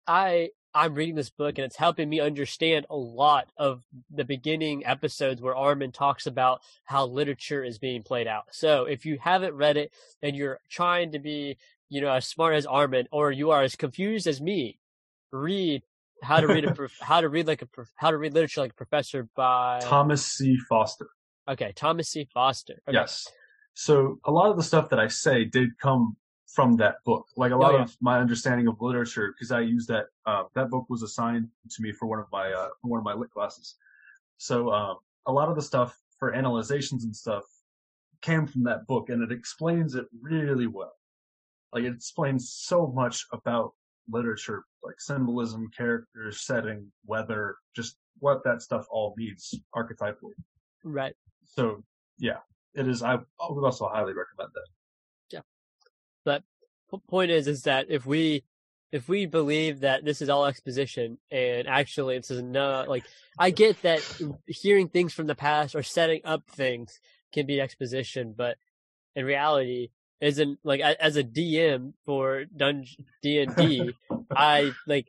[0.06, 4.84] I I'm reading this book and it's helping me understand a lot of the beginning
[4.84, 8.44] episodes where Armin talks about how literature is being played out.
[8.50, 9.90] So if you haven't read it
[10.22, 11.56] and you're trying to be,
[11.88, 14.78] you know, as smart as Armin or you are as confused as me,
[15.32, 15.82] read
[16.22, 18.74] how to read a how to read like a how to read literature like a
[18.74, 20.58] professor by Thomas C.
[20.68, 21.08] Foster.
[21.48, 22.28] Okay, Thomas C.
[22.32, 22.74] Foster.
[22.88, 22.96] Okay.
[22.96, 23.26] Yes.
[23.74, 27.26] So a lot of the stuff that I say did come from that book.
[27.36, 27.82] Like a oh, lot oh, yeah.
[27.84, 30.06] of my understanding of literature, because I used that.
[30.24, 33.14] Uh, that book was assigned to me for one of my uh, one of my
[33.14, 33.76] lit classes.
[34.38, 37.44] So um, a lot of the stuff for analyzations and stuff
[38.22, 40.94] came from that book, and it explains it really well.
[41.72, 43.72] Like it explains so much about
[44.08, 50.32] literature, like symbolism, characters, setting, weather, just what that stuff all means archetypally.
[50.84, 51.14] Right.
[51.54, 51.82] So
[52.18, 52.38] yeah,
[52.74, 53.02] it is.
[53.02, 54.66] I would also highly recommend that.
[55.30, 55.40] Yeah,
[56.24, 56.42] but
[57.08, 58.44] point is, is that if we
[58.92, 63.04] if we believe that this is all exposition and actually this is not like
[63.38, 64.00] I get that
[64.46, 67.00] hearing things from the past or setting up things
[67.32, 68.56] can be exposition, but
[69.14, 73.92] in reality, isn't like as a DM for Dungeon D and D,
[74.30, 75.08] I like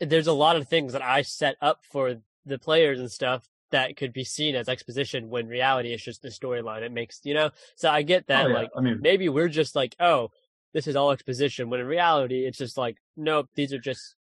[0.00, 3.96] there's a lot of things that I set up for the players and stuff that
[3.96, 6.82] could be seen as exposition when reality is just the storyline.
[6.82, 8.46] It makes, you know, so I get oh, that.
[8.46, 8.54] Oh, yeah.
[8.54, 10.30] Like, I mean, maybe we're just like, oh,
[10.72, 11.70] this is all exposition.
[11.70, 14.16] When in reality, it's just like, nope, these are just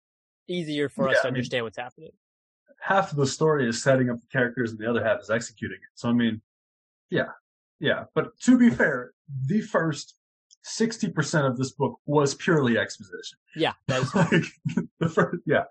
[0.49, 2.11] easier for yeah, us to I understand mean, what's happening.
[2.81, 5.77] Half of the story is setting up the characters, and the other half is executing
[5.77, 5.91] it.
[5.95, 6.41] So I mean,
[7.11, 7.29] yeah,
[7.79, 8.05] yeah.
[8.15, 9.13] But to be fair,
[9.47, 10.15] the first
[10.63, 13.39] sixty percent of this book was purely exposition.
[13.55, 14.05] Yeah, like
[14.99, 15.65] the first, yeah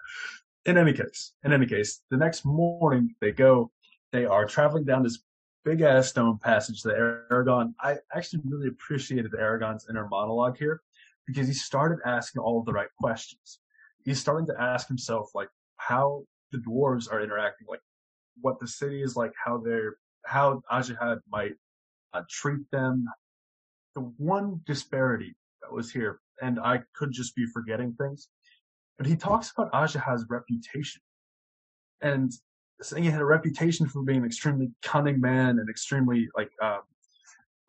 [0.69, 3.71] in any case, in any case, the next morning they go,
[4.12, 5.19] they are traveling down this
[5.65, 10.82] big ass stone passage that Eragon, I actually really appreciated Eragon's inner monologue here
[11.25, 13.60] because he started asking all of the right questions.
[14.05, 17.82] He's starting to ask himself like how the dwarves are interacting, like
[18.39, 21.53] what the city is like, how they're, how Ajihad might
[22.13, 23.05] uh, treat them.
[23.95, 28.29] The one disparity that was here, and I could just be forgetting things,
[29.00, 31.02] but he talks about Ajihad's reputation
[32.02, 32.32] and
[32.82, 36.80] saying he had a reputation for being an extremely cunning man and extremely like uh,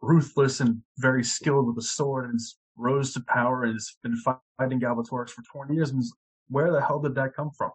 [0.02, 2.40] ruthless and very skilled with a sword and
[2.76, 4.16] rose to power and has been
[4.58, 5.90] fighting Galbatorix for 20 years.
[5.90, 6.02] And
[6.48, 7.70] where the hell did that come from?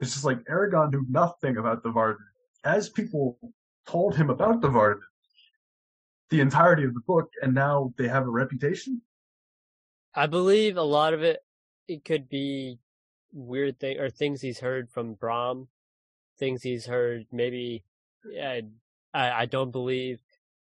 [0.00, 2.24] It's just like Eragon knew nothing about the Varden.
[2.64, 3.38] As people
[3.86, 5.02] told him about the Varden,
[6.30, 9.02] the entirety of the book, and now they have a reputation.
[10.14, 11.40] I believe a lot of it
[11.88, 12.78] it could be
[13.32, 15.68] weird thing or things he's heard from Brom,
[16.38, 17.84] things he's heard maybe.
[18.38, 18.62] I
[19.12, 20.20] I don't believe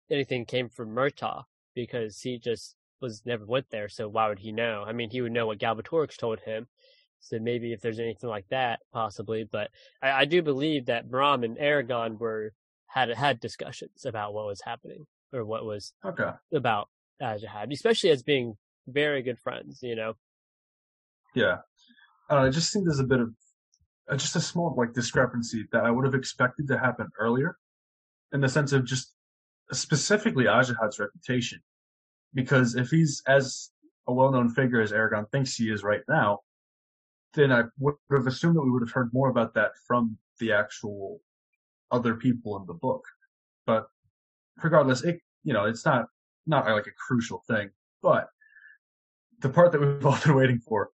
[0.10, 3.90] anything came from Murtagh because he just was never went there.
[3.90, 4.84] So why would he know?
[4.86, 6.68] I mean, he would know what Galbatorix told him.
[7.20, 9.48] So maybe if there's anything like that, possibly.
[9.52, 12.54] But I, I do believe that Brom and Eragon were
[12.88, 16.90] had had discussions about what was happening or what was okay about
[17.22, 18.56] Ajihad, especially as being
[18.88, 19.80] very good friends.
[19.82, 20.14] You know,
[21.36, 21.58] yeah,
[22.32, 23.34] uh, it just think there's a bit of
[24.10, 27.58] uh, just a small like discrepancy that I would have expected to happen earlier,
[28.34, 29.14] in the sense of just
[29.72, 31.60] specifically Ajihad's reputation.
[32.34, 33.72] because if he's as
[34.08, 36.40] a well-known figure as Aragorn thinks he is right now,
[37.34, 40.52] then I would have assumed that we would have heard more about that from the
[40.54, 41.22] actual
[41.92, 43.04] other people in the book.
[43.66, 43.88] But
[44.64, 46.06] regardless, it you know it's not
[46.46, 47.70] not like a crucial thing.
[48.02, 48.28] But
[49.40, 50.90] the part that we've all been waiting for,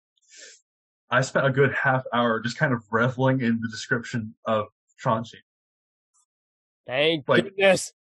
[1.11, 4.67] I spent a good half hour just kind of reveling in the description of
[5.03, 5.35] Tronjheim.
[6.85, 7.93] Thank Like- goodness.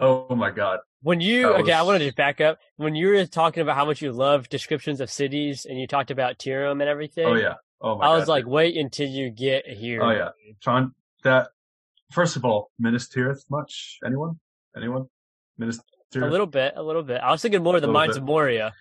[0.00, 0.80] Oh my god.
[1.02, 2.58] When you That okay, I wanted to back up.
[2.76, 6.10] When you were talking about how much you love descriptions of cities, and you talked
[6.10, 7.26] about Teirm and everything.
[7.26, 7.54] Oh yeah.
[7.80, 8.18] Oh my I god.
[8.18, 10.02] was like, wait until you get here.
[10.02, 10.30] Oh yeah.
[10.60, 11.48] Tron that
[12.10, 13.98] first of all, Minas Tirith much?
[14.04, 14.38] Anyone?
[14.76, 15.06] Anyone?
[15.56, 15.80] Minas
[16.14, 17.20] a little bit, a little bit.
[17.20, 18.22] I was thinking more of the Mines bit.
[18.22, 18.72] of Moria,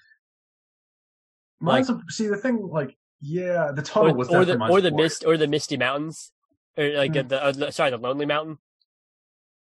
[1.60, 4.92] Mines of, see the thing like yeah, the or, tunnel was or the or the
[4.92, 6.32] mist, or the Misty Mountains,
[6.78, 7.28] or like Hmm.
[7.28, 8.60] the uh, sorry, the Lonely Mountain.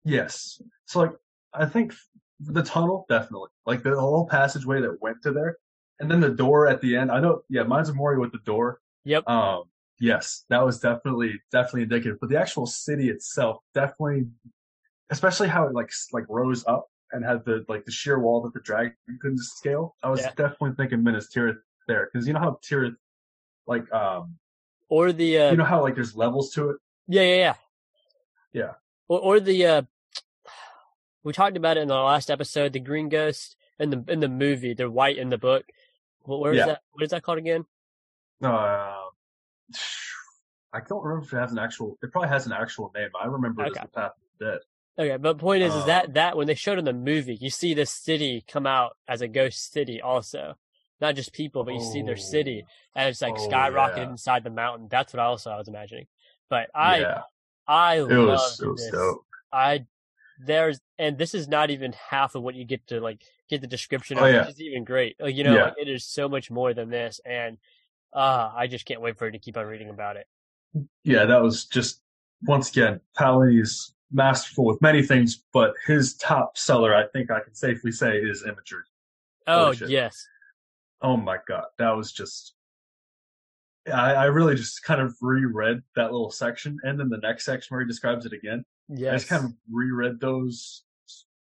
[0.04, 0.62] Yes.
[0.86, 1.12] So like
[1.54, 1.94] I think
[2.40, 5.58] the tunnel definitely like the whole passageway that went to there,
[6.00, 7.12] and then the door at the end.
[7.12, 7.42] I know.
[7.50, 8.82] Yeah, Mines of Moria with the door.
[9.06, 9.28] Yep.
[9.28, 9.64] Um.
[10.00, 12.18] Yes, that was definitely definitely indicative.
[12.20, 14.28] But the actual city itself definitely,
[15.12, 18.54] especially how it like like rose up and had the like the sheer wall that
[18.54, 19.96] the dragon couldn't scale.
[20.04, 20.32] I was Yeah.
[20.36, 22.96] definitely thinking Minas Tirith there because you know how Tirith
[23.68, 24.38] like um
[24.90, 26.78] Or the uh, you know how like there's levels to it.
[27.08, 27.54] yeah, yeah, yeah,
[28.54, 28.72] Yeah.
[29.08, 29.82] Or or the uh,
[31.24, 32.74] we talked about it in the last episode.
[32.74, 35.66] The Green Ghost in the in the movie, the white in the book.
[36.24, 36.66] What where is Yeah.
[36.68, 36.82] that?
[36.92, 37.66] What is that called again?
[38.44, 38.48] Uh,
[40.74, 41.98] I don't remember if it has an actual.
[42.02, 43.10] It probably has an actual name.
[43.22, 43.80] I remember it Okay.
[43.80, 44.60] as the Path of the Dead.
[44.96, 47.50] Okay, but point is, is Um, that that when they showed in the movie, you
[47.50, 50.56] see the city come out as a ghost city, also,
[51.04, 54.10] not just people, but you see their city and it's like Oh, skyrocketed yeah.
[54.12, 54.88] inside the mountain.
[54.90, 56.08] That's what I also I was imagining.
[56.50, 57.22] But I yeah,
[57.68, 58.92] I it love was it was this.
[58.92, 59.26] dope.
[59.52, 59.86] I
[60.40, 63.68] there's and this is not even half of what you get to like get the
[63.68, 64.40] description of, Oh, yeah.
[64.42, 65.16] which is even great.
[65.20, 65.64] Like you know, Yeah.
[65.66, 67.58] like, it is so much more than this, and
[68.14, 70.26] uh I just can't wait for it to keep on reading about it.
[71.04, 72.02] Yeah, that was just
[72.44, 77.42] once again Paolini is masterful with many things, but his top seller, I think I
[77.42, 78.84] can safely say, is imagery.
[79.48, 80.26] Oh yes,
[81.04, 82.54] Oh my god, that was just.
[83.94, 87.76] I, I really just kind of reread that little section, and then the next section
[87.76, 88.64] where he describes it again.
[88.88, 90.84] Yeah, I just kind of reread those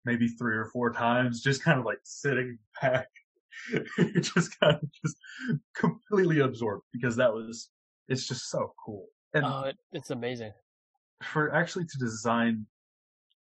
[0.06, 3.08] maybe three or four times, just kind of like sitting back,
[4.22, 5.18] just kind of just
[5.76, 7.70] completely absorbed because that was
[8.08, 9.08] it's just so cool.
[9.34, 10.54] And Oh, it, it's amazing.
[11.24, 12.66] for actually to design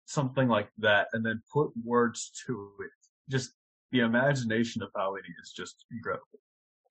[0.06, 2.92] something like that and then put words to it,
[3.30, 3.52] just
[3.92, 6.40] the imagination of Paolini is just incredible.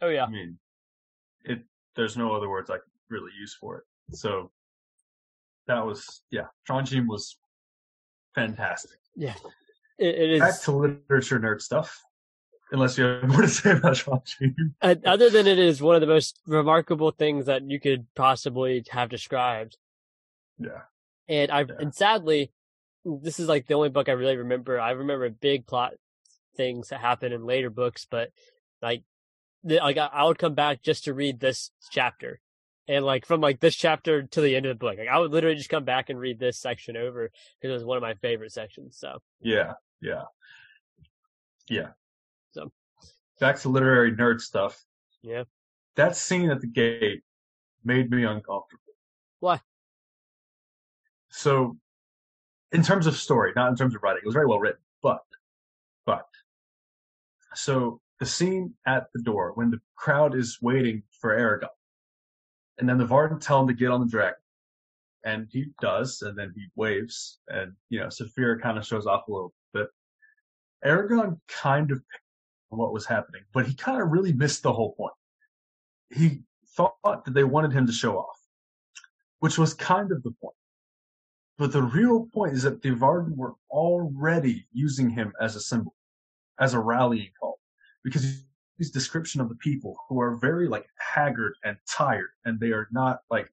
[0.01, 0.25] Oh yeah.
[0.25, 0.59] I mean,
[1.45, 1.63] it.
[1.95, 3.85] There's no other words I can really use for it.
[4.17, 4.51] So
[5.67, 6.47] that was yeah.
[6.69, 7.37] Tronjheim was
[8.35, 8.99] fantastic.
[9.17, 9.35] It,
[9.99, 10.41] it is.
[10.41, 12.03] Back to literature nerd stuff.
[12.73, 14.55] Unless you have more to say about Tronjheim.
[14.83, 18.85] uh, other than it is one of the most remarkable things that you could possibly
[18.91, 19.77] have described.
[20.59, 20.83] Yeah.
[21.29, 21.75] And I Yeah.
[21.81, 22.53] and sadly,
[23.05, 24.81] this is like the only book I really remember.
[24.81, 25.95] I remember big plot
[26.57, 28.31] things that happen in later books, but
[28.83, 29.03] like,
[29.65, 32.41] the, like I, I would come back just to read this chapter,
[32.89, 35.33] and like from like this chapter to the end of the book, like I would
[35.33, 38.15] literally just come back and read this section over because it was one of my
[38.15, 38.97] favorite sections.
[38.99, 39.73] So Yeah.
[40.01, 40.23] Yeah.
[41.69, 41.89] Yeah.
[42.53, 42.71] So.
[43.41, 44.83] back to literary nerd stuff.
[45.23, 45.45] Yeah.
[45.97, 47.23] That scene at the gate
[47.85, 48.83] made me uncomfortable.
[49.41, 49.61] Why?
[51.31, 51.77] So,
[52.73, 54.81] in terms of story, not in terms of writing, it was very well written.
[55.03, 55.21] But,
[56.05, 56.27] but,
[57.57, 61.69] so the scene at the door when the crowd is waiting for Aragorn,
[62.79, 64.39] and then the Varden tell him to get on the dragon,
[65.25, 69.29] and he does, and then he waves, and you know, Saphira kind of shows off
[69.29, 69.89] a little bit.
[70.85, 72.03] Aragorn kind of
[72.69, 75.15] what was happening, but he kind of really missed the whole point.
[76.11, 76.43] He
[76.77, 78.39] thought that they wanted him to show off,
[79.41, 80.55] which was kind of the point.
[81.59, 85.95] But the real point is that the Varden were already using him as a symbol,
[86.61, 87.59] as a rallying call,
[88.05, 88.43] because
[88.79, 92.89] his description of the people who are very like haggard and tired, and they are
[92.93, 93.51] not like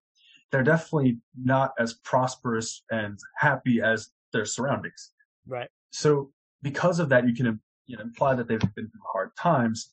[0.51, 5.11] they're definitely not as prosperous and happy as their surroundings.
[5.47, 9.31] right, So because of that, you can you know, imply that they've been through hard
[9.37, 9.91] times.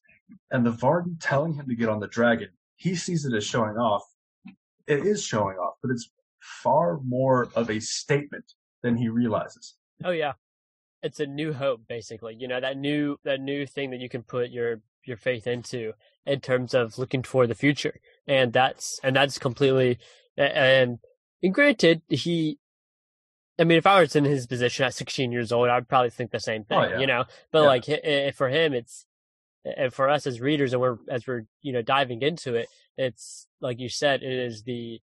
[0.51, 3.77] And the Varden telling him to get on the dragon, he sees it as showing
[3.77, 4.03] off.
[4.87, 8.45] It is showing off, but it's far more of a statement
[8.83, 9.77] than he realizes.
[10.05, 10.33] oh yeah,
[11.03, 12.35] it's a new hope basically.
[12.39, 15.93] You know that new that new thing that you can put your your faith into
[16.27, 19.99] in terms of looking for the future, and that's and that's completely
[20.37, 20.99] and
[21.43, 22.59] and granted he
[23.59, 26.31] I mean, if I was in his position at 16 years old, I'd probably think
[26.31, 26.99] the same oh, thing, Oh, yeah.
[27.01, 27.25] you know.
[27.53, 27.67] But Yeah.
[27.67, 29.05] like hi- i- eh, eh, for him, it's
[29.65, 33.49] and for us as readers, and we're as we're you know diving into it, it's
[33.61, 35.01] like you said, it is the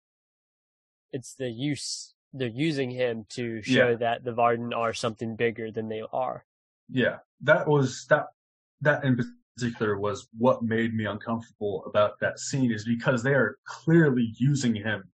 [1.13, 3.97] it's the use they're using him to show Yeah.
[3.97, 6.45] that the Varden are something bigger than they are.
[6.89, 8.27] Yeah, that was that.
[8.83, 9.19] That in
[9.57, 14.75] particular was what made me uncomfortable about that scene is because they are clearly using
[14.75, 15.11] him,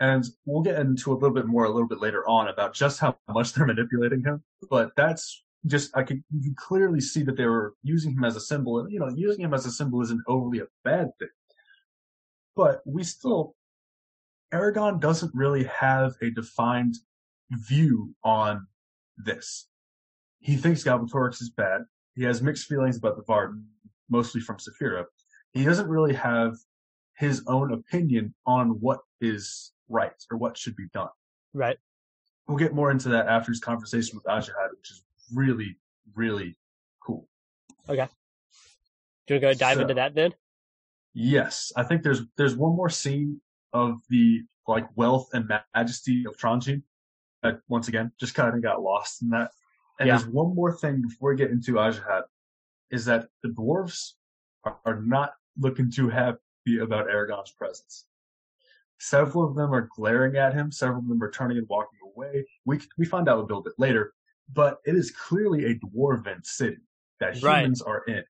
[0.00, 3.00] and we'll get into a little bit more a little bit later on about just
[3.00, 4.44] how much they're manipulating him.
[4.70, 8.36] But that's just I can you can clearly see that they were using him as
[8.36, 11.28] a symbol, and you know, using him as a symbol isn't overly a bad thing.
[12.54, 13.54] But we still,
[14.52, 16.96] Eragon doesn't really have a defined
[17.50, 18.66] view on
[19.16, 19.68] this.
[20.40, 21.82] He thinks Galbatorix is bad.
[22.14, 23.64] He has mixed feelings about the Varden,
[24.08, 25.04] mostly from Saphira.
[25.52, 26.54] He doesn't really have
[27.16, 31.08] his own opinion on what is right or what should be done.
[31.52, 31.78] Right.
[32.46, 35.02] We'll get more into that after his conversation with Ajihad, which is
[35.34, 35.76] really,
[36.14, 36.56] really
[37.04, 37.28] cool.
[37.88, 38.08] Okay.
[39.26, 40.32] Do you want to go dive So- into that then?
[41.14, 43.40] Yes, I think there's there's one more scene
[43.72, 46.82] of the like wealth and majesty of Tronjheim.
[47.42, 49.50] That once again just kind of got lost in that.
[50.00, 50.16] And Yeah.
[50.18, 52.22] there's one more thing before we get into Ajihad,
[52.90, 54.12] is that the dwarves
[54.64, 56.38] are, are not looking too happy
[56.80, 58.06] about Eragon's presence.
[58.98, 60.72] Several of them are glaring at him.
[60.72, 62.44] Several of them are turning and walking away.
[62.64, 64.12] We we find out a little bit later,
[64.52, 66.78] but it is clearly a dwarven city
[67.20, 67.60] that Right.
[67.62, 68.24] humans are in.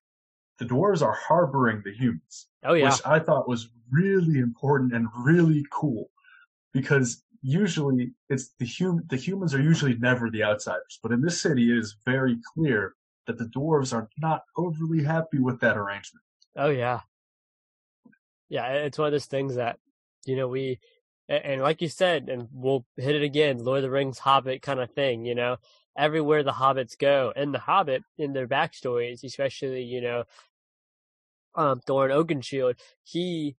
[0.59, 5.07] The dwarves are harboring the humans Oh yeah, which I thought was really important and
[5.17, 6.09] really cool
[6.73, 11.41] because usually it's the hum- the humans are usually never the outsiders, but in this
[11.41, 12.95] city it is very clear
[13.27, 16.23] that the dwarves are not overly happy with that arrangement.
[16.57, 17.01] Oh yeah,
[18.49, 18.67] yeah.
[18.73, 19.79] It's one of those things that
[20.25, 20.79] you know we,
[21.29, 23.63] and like you said, and we'll hit it again.
[23.63, 25.23] Lord of the Rings, Hobbit kind of thing.
[25.25, 25.57] You know,
[25.97, 30.25] everywhere the hobbits go, and the Hobbit in their backstories, especially you know,
[31.55, 33.55] um, Thorin Oakenshield, he.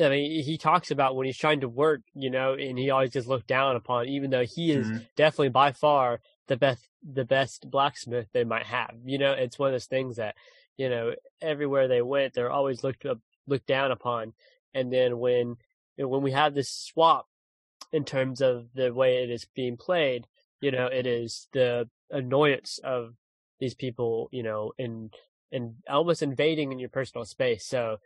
[0.00, 3.10] I mean, he talks about when he's trying to work, you know, and he always
[3.10, 5.08] gets looked down upon, even though he is Mhm.
[5.16, 8.94] definitely by far the best the best blacksmith they might have.
[9.04, 10.36] You know, it's one of those things that,
[10.76, 14.34] you know, everywhere they went, they're always looked up looked down upon.
[14.74, 15.56] And then when
[15.96, 17.28] you know, when we have this swap
[17.92, 20.26] in terms of the way it is being played,
[20.60, 23.14] you know, it is the annoyance of
[23.58, 25.10] these people, you know, in
[25.52, 27.64] in almost invading in your personal space.
[27.66, 27.98] So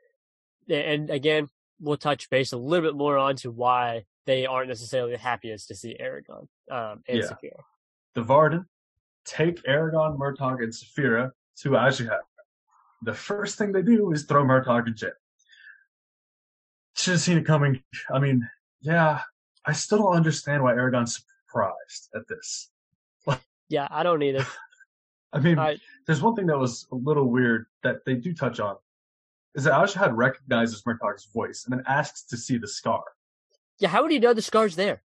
[0.68, 1.48] and again,
[1.80, 5.68] we'll touch base a little bit more on to why they aren't necessarily the happiest
[5.68, 7.24] to see Eragon um, and Yeah.
[7.24, 7.60] Saphira.
[8.14, 8.66] The Varden
[9.24, 12.20] take Eragon, Murtagh, and Saphira to Ajihad.
[13.02, 15.10] The first thing they do is throw Murtagh in jail.
[16.94, 17.82] Should have seen it coming.
[18.12, 18.48] I mean,
[18.80, 19.22] yeah,
[19.66, 22.70] I still don't understand why Eragon's surprised at this.
[23.68, 24.46] Yeah, I don't either.
[25.32, 28.60] I mean, I- there's one thing that was a little weird that they do touch
[28.60, 28.76] on,
[29.54, 33.02] is that Ajihad recognizes Murtagh's voice and then asks to see the scar.
[33.78, 35.02] Yeah, how would he know the scar's there?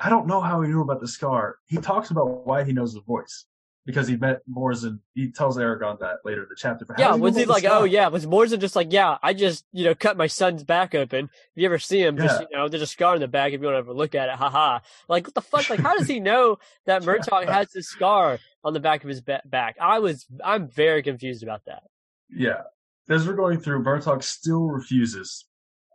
[0.00, 1.58] I don't know how he knew about the scar.
[1.66, 3.46] He talks about why he knows the voice
[3.86, 5.00] because he met Morzan.
[5.14, 6.86] He tells Eragon that later in the chapter.
[6.98, 9.32] Yeah, does he know was he like, oh yeah, was Morzan just like, yeah, I
[9.32, 11.24] just, you know, cut my son's back open.
[11.24, 13.60] If you ever see him, just, you know, there's a scar in the back if
[13.60, 14.80] you want to ever look at it, haha.
[15.08, 15.70] Like, what the fuck?
[15.70, 19.20] Like, how does he know that Murtagh has this scar on the back of his
[19.20, 19.76] back?
[19.80, 21.84] I was, I'm very confused about that.
[22.28, 22.62] Yeah.
[23.08, 25.46] As we're going through, Murtagh still refuses,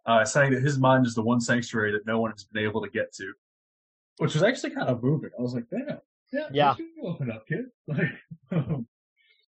[0.05, 2.81] uh, saying that his mind is the one sanctuary that no one has been able
[2.81, 3.31] to get to.
[4.17, 5.29] Which was actually kind of moving.
[5.37, 5.99] I was like, damn.
[6.35, 6.47] Yeah.
[6.51, 6.75] Yeah.
[7.03, 7.65] Open up, kid.
[7.87, 8.85] Like,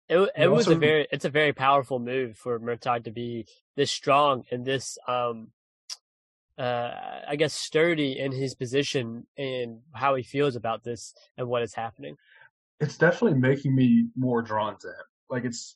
[0.09, 3.45] It, it We was a very, it's a very powerful move for Murtagh to be
[3.75, 5.49] this strong and this, um,
[6.57, 6.91] uh,
[7.27, 11.73] I guess sturdy in his position and how he feels about this and what is
[11.73, 12.15] happening.
[12.79, 15.05] it's definitely making me more drawn to him.
[15.29, 15.75] Like it's,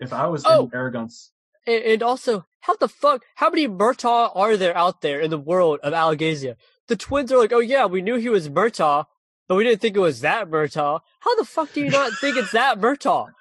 [0.00, 0.64] if I was Oh.
[0.64, 1.32] in Eragon's,
[1.66, 3.22] And, and also, how the fuck?
[3.34, 6.56] How many Murtagh are there out there in the world of Alagaësia?
[6.86, 9.04] The twins are like, oh yeah, we knew he was Murtagh,
[9.48, 11.00] but we didn't think it was that Murtagh.
[11.20, 13.32] How the fuck do you not think it's that Murtagh?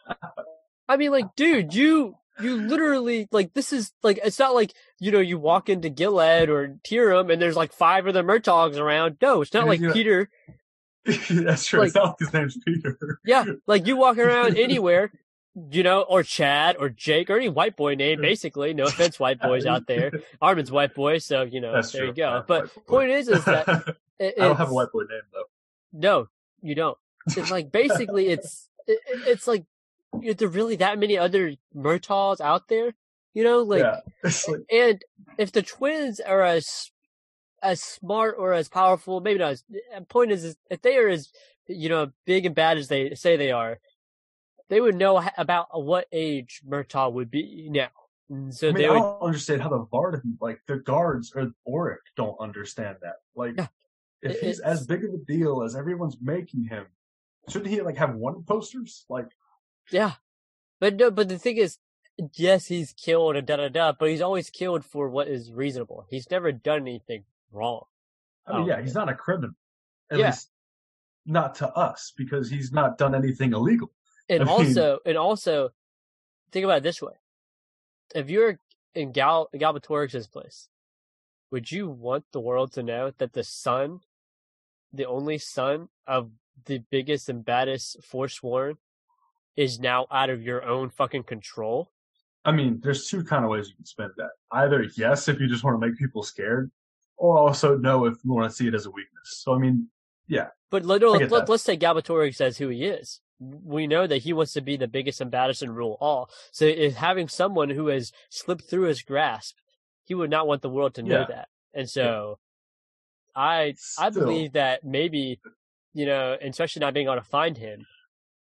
[0.90, 5.12] I mean, like, dude, you you literally like this is like it's not like you
[5.12, 9.18] know you walk into Gil'ead or Teirm and there's like five of the Murtaghs around.
[9.22, 10.30] No, it's not like Peter.
[11.30, 11.80] that's true.
[11.80, 13.20] Like- it's not like his name's Peter.
[13.26, 15.12] Yeah, like you walk around anywhere,
[15.72, 18.74] you know, or Chad or Jake or any white boy name, basically.
[18.74, 20.12] No offense, white boys out there.
[20.42, 22.08] Armin's white boy, so you know, That's there true.
[22.10, 22.30] you go.
[22.30, 25.02] I have a But point is, is that it, I don't have a white boy
[25.10, 25.44] name though.
[25.94, 26.28] No,
[26.62, 26.98] you don't.
[27.36, 29.66] It's like basically, it's it, it's like
[30.24, 32.96] is there really that many other Murtaghs out there?
[33.34, 34.00] You know, like, yeah,
[34.48, 35.06] like and
[35.38, 36.92] if the twins are as
[37.62, 39.52] as smart or as powerful, maybe not.
[39.52, 39.64] As,
[40.10, 41.30] point is, is, if they are as
[41.68, 43.80] you know big and bad as they say they are,
[44.70, 47.90] they would know about what age Murtagh would be now.
[48.50, 51.98] So I mean, they I don't understand how the Varden, like the guards or Orik,
[52.18, 53.16] don't understand that.
[53.36, 53.68] Like, Yeah.
[54.22, 56.88] If It- he's as big of a deal as everyone's making him,
[57.50, 59.06] shouldn't he like have one posters?
[59.10, 59.28] Like,
[59.92, 60.16] Yeah,
[60.80, 61.12] but no.
[61.12, 61.78] But the thing is,
[62.34, 66.06] yes, he's killed and da da da, but he's always killed for what is reasonable.
[66.10, 67.86] He's never done anything wrong.
[68.46, 69.56] I mean, Oh, yeah, he's not a criminal.
[70.10, 70.28] At Yeah.
[70.28, 70.52] least
[71.26, 73.92] not to us, because he's not done anything illegal.
[74.30, 75.74] And I mean- also, and also,
[76.52, 77.14] think about it this way:
[78.16, 78.60] if you're
[78.96, 80.70] in Gal Galbatorix's place,
[81.52, 84.02] would you want the world to know that the son,
[84.94, 86.32] the only son of
[86.66, 88.78] the biggest and baddest Forsworn,
[89.56, 91.92] is now out of your own fucking control?
[92.46, 94.30] I mean, there's two kind of ways you can spend that.
[94.52, 96.72] Either yes, if you just want to make people scared,
[97.18, 99.42] or also no, if you want to see it as a weakness.
[99.44, 99.90] So I mean,
[100.28, 100.48] yeah.
[100.70, 101.02] But let,
[101.50, 103.22] let's say Galbatorix says who he is.
[103.40, 106.30] We know that he wants to be the biggest and baddest and rule all.
[106.52, 109.58] So if having someone who has slipped through his grasp,
[110.04, 111.26] he would not want the world to know Yeah.
[111.28, 111.50] that.
[111.74, 112.40] And so
[113.38, 115.40] I I believe that maybe,
[115.94, 117.86] you know, and especially not being able to find him,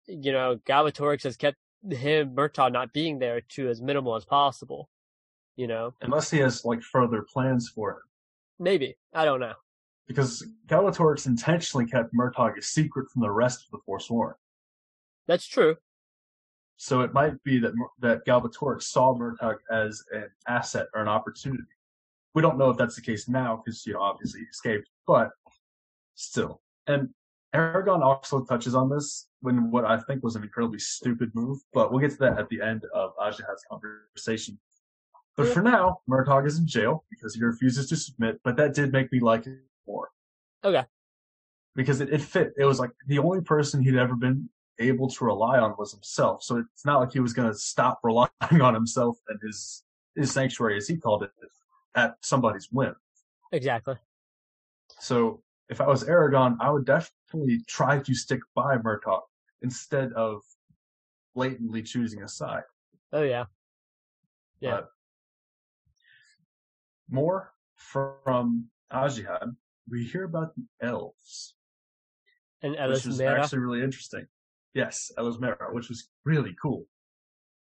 [0.06, 1.56] you know, Galbatorix has kept
[1.90, 4.88] him, Murtagh, not being there to as minimal as possible.
[5.56, 8.02] You know, unless he has like further plans for him.
[8.60, 8.96] maybe.
[9.12, 9.54] I don't know.
[10.06, 14.34] because Galbatorix intentionally kept Murtagh a secret from the rest of the Forsworn.
[15.26, 15.76] That's true.
[16.76, 21.64] So it might be that that Galbatorix saw Murtagh as an asset or an opportunity.
[22.34, 25.30] We don't know if that's the case now because you know obviously he escaped, but
[26.14, 26.60] still.
[26.86, 27.08] And
[27.54, 31.90] Eragon also touches on this when what I think was an incredibly stupid move, but
[31.90, 34.58] we'll get to that at the end of Ajihad's conversation.
[35.36, 38.92] But for now, Murtagh is in jail because he refuses to submit, but that did
[38.92, 40.10] make me like it more.
[40.64, 40.84] Okay.
[41.76, 42.52] Because it, it fit.
[42.58, 44.48] It was like the only person he'd ever been
[44.80, 46.42] able to rely on was himself.
[46.42, 49.84] So it's not like he was going to stop relying on himself and his
[50.16, 51.30] his sanctuary, as he called it,
[51.94, 52.94] at somebody's whim.
[53.52, 53.96] Exactly.
[55.00, 59.22] So if I was Eragon, I would definitely try to stick by Murtagh
[59.62, 60.42] instead of
[61.34, 62.62] blatantly choosing a side.
[63.12, 63.44] Oh yeah.
[64.60, 64.70] Yeah.
[64.70, 64.88] But
[67.10, 69.54] more from Ajihad,
[69.88, 71.54] we hear about the elves,
[72.62, 73.42] And which is Mera.
[73.42, 74.26] actually really interesting.
[74.74, 76.86] Yes, Ellesméra, which was really cool.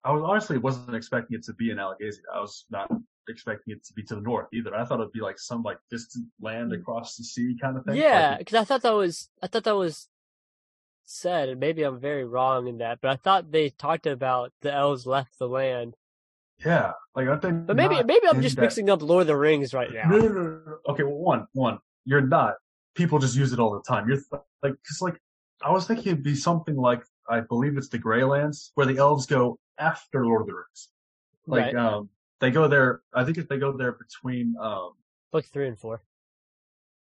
[0.04, 2.20] I was honestly wasn't expecting it to be in Alagaësia.
[2.32, 2.90] I was not
[3.28, 4.74] expecting it to be to the north either.
[4.74, 7.96] I thought it'd be like some like distant land across the sea kind of thing.
[7.96, 10.08] Yeah, Like, because I thought that was I thought that was
[11.04, 14.72] said, and maybe I'm very wrong in that, but I thought they talked about the
[14.72, 15.94] elves left the land.
[16.64, 16.92] yeah.
[17.14, 17.52] Like aren't they?
[17.52, 20.08] But maybe maybe I'm just that- mixing up Lord of the Rings right now.
[20.08, 20.78] No, no, no, no, no.
[20.88, 22.54] Okay, well, one, one, you're not.
[22.96, 24.08] People just use it all the time.
[24.08, 25.20] You're th- like, cause like,
[25.62, 29.26] I was thinking it'd be something like, I believe it's the Greylands, where the elves
[29.26, 30.88] go after Lord of the Rings.
[31.46, 31.76] Like, right.
[31.76, 32.08] um,
[32.40, 33.02] they go there.
[33.14, 34.92] I think if they go there between, um,
[35.32, 36.00] Book three and four.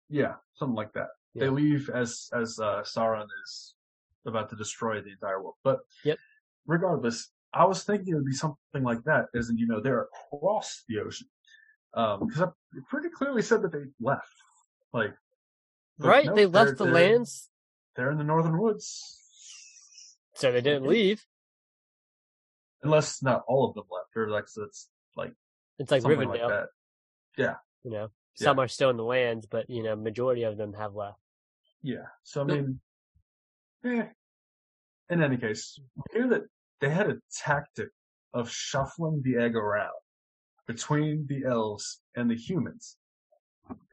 [0.09, 1.09] yeah, something like that.
[1.35, 3.75] They leave as as uh, Sauron is
[4.25, 5.55] about to destroy the entire world.
[5.63, 6.17] But Yep.
[6.65, 10.07] regardless, I was thinking it would be something like that, as in you know they're
[10.31, 11.27] across the ocean,
[11.93, 12.47] because I
[12.89, 14.33] pretty clearly said that they left.
[14.93, 15.13] Like,
[15.99, 16.25] right?
[16.25, 17.49] no, they left the they're- lands,
[17.95, 18.89] They're in the northern woods,
[20.33, 21.23] so they didn't leave.
[22.81, 25.33] unless not all of them left, or like so it's like
[25.79, 26.27] It's like Rivendell.
[26.27, 26.67] like
[27.37, 27.57] that.
[27.83, 30.93] You know, some are still in the lands, but you know, majority of them have
[30.95, 31.19] left.
[31.81, 32.05] Yeah.
[32.23, 32.79] So I mean,
[33.85, 34.05] eh.
[35.09, 36.41] In any case, we hear that
[36.81, 37.89] they had a tactic
[38.33, 39.93] of shuffling the egg around
[40.67, 42.97] between the elves and the humans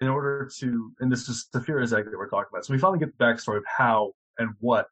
[0.01, 2.65] in order to, and this is the Saphira's egg that we're talking about.
[2.65, 4.87] So we finally get the backstory of how and what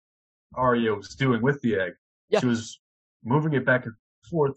[0.55, 1.93] Arya was doing with the egg.
[2.29, 2.41] Yeah.
[2.41, 2.81] She was
[3.25, 3.95] moving it back and
[4.31, 4.57] forth,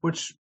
[0.00, 0.34] which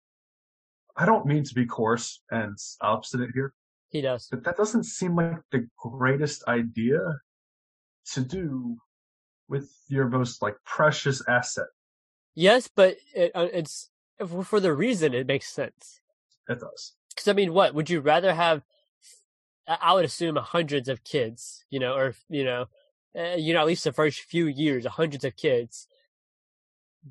[0.96, 3.52] I don't mean to be coarse and obstinate here,
[3.90, 4.28] He does.
[4.30, 7.00] but that doesn't seem like the greatest idea
[8.12, 8.76] to do
[9.48, 11.66] with your most like precious asset.
[12.34, 13.90] Yes, but it, uh, it's
[14.44, 16.00] for the reason it makes sense.
[16.48, 16.92] It does.
[17.10, 18.62] Because I mean, what would you rather have?
[19.68, 22.66] I would assume hundreds of kids, you know, or you know,
[23.18, 25.88] uh, you know, at least the first few years, hundreds of kids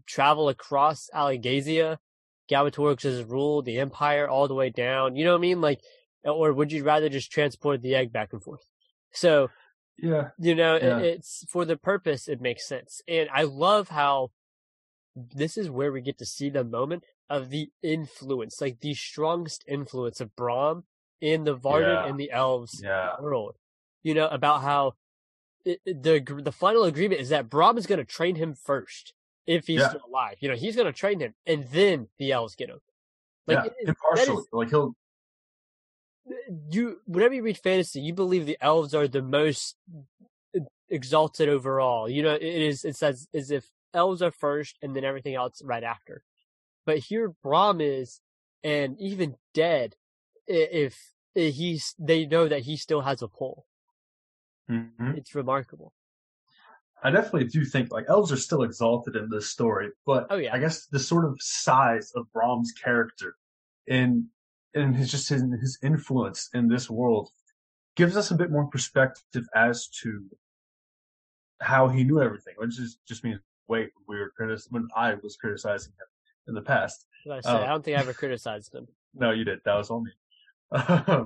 [0.06, 1.98] travel across Alagaësia,
[2.50, 5.16] Galbatorix's rule, the Empire, all the way down.
[5.16, 5.62] You know what I mean?
[5.62, 5.82] Like,
[6.24, 8.66] or would you rather just transport the egg back and forth?
[9.12, 9.50] So
[9.98, 10.30] Yeah.
[10.38, 11.00] you know, Yeah.
[11.00, 12.28] it's for the purpose.
[12.28, 14.32] It makes sense, and I love how
[15.16, 19.64] this is where we get to see the moment of the influence, like the strongest
[19.68, 20.84] influence of Brom
[21.22, 22.06] in the Varden Yeah.
[22.06, 23.16] and the elves Yeah.
[23.20, 23.56] world.
[24.04, 24.96] You know about how
[25.64, 29.14] it, the the final agreement is that Brom is going to train him first
[29.48, 29.90] if he's Yeah.
[29.90, 30.38] still alive.
[30.40, 32.80] You know, he's going to train him, and then the elves get him.
[33.48, 33.64] Like yeah.
[33.66, 34.38] it- it- that Impartially.
[34.38, 34.96] is- like he'll
[36.72, 39.76] you whenever you read fantasy, you believe the elves are the most
[40.90, 42.10] exalted overall.
[42.10, 45.62] You know, it is it says as if elves are first and then everything else
[45.64, 46.24] right after.
[46.86, 48.22] But here Brom is,
[48.64, 49.96] and even dead,
[50.48, 53.66] if, he's they know that he still has a pull.
[54.70, 55.18] Mhm.
[55.18, 55.94] It's remarkable.
[57.04, 60.54] I definitely do think like elves are still exalted in this story, but Oh, yeah.
[60.54, 63.36] I guess the sort of size of Brom's character
[63.88, 64.26] and
[64.74, 67.30] and his just his, his influence in this world
[67.96, 70.26] gives us a bit more perspective as to
[71.62, 75.38] how he knew everything, which is just means wait we were critic- when I was
[75.38, 76.08] criticizing him
[76.48, 77.06] in the past.
[77.32, 77.58] I say, Oh.
[77.58, 78.88] I don't think I ever criticized him.
[79.14, 79.60] No, you did.
[79.66, 80.12] That was on me.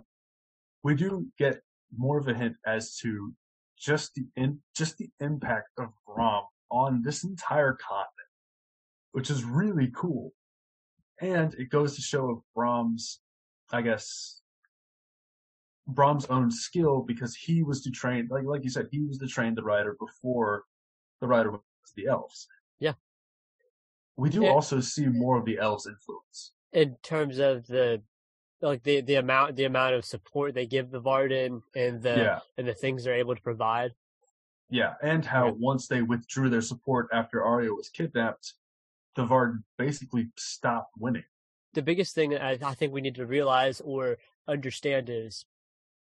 [0.83, 1.61] we do get
[1.97, 3.33] more of a hint as to
[3.79, 8.29] just the in, just the impact of Brom on this entire continent,
[9.13, 10.33] which is really cool.
[11.21, 13.19] And it goes to show of Brom's,
[13.71, 14.41] I guess,
[15.87, 19.27] Brom's own skill because he was to train, like like you said, he was to
[19.27, 20.63] train the writer before
[21.19, 21.61] the writer was
[21.95, 22.47] the elves.
[22.79, 22.93] Yeah.
[24.15, 24.51] We do Yeah.
[24.51, 26.51] also see more of the elves' influence.
[26.71, 28.03] In terms of the
[28.61, 32.39] like the the amount the amount of support they give the Varden and the yeah.
[32.57, 33.91] and the things they're able to provide.
[34.69, 35.53] Yeah, and how Yeah.
[35.57, 38.53] once they withdrew their support after Arya was kidnapped,
[39.15, 41.23] the Varden basically stopped winning.
[41.73, 45.45] the biggest thing I, I think we need to realize or understand is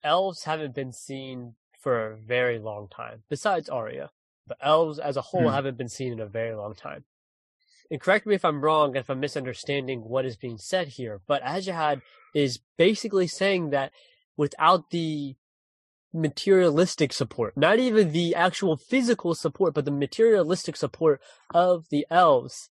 [0.05, 4.11] elves haven't been seen for a very long time, besides Arya.
[4.46, 5.49] But elves as a whole Hmm.
[5.55, 7.05] haven't been seen in a very long time.
[7.91, 11.43] And correct me if I'm wrong, if I'm misunderstanding what is being said here, but
[11.43, 12.03] Ajihad
[12.34, 13.93] is basically saying that
[14.36, 15.36] without the
[16.12, 21.20] materialistic support, not even the actual physical support, but the materialistic support
[21.55, 22.68] of the elves,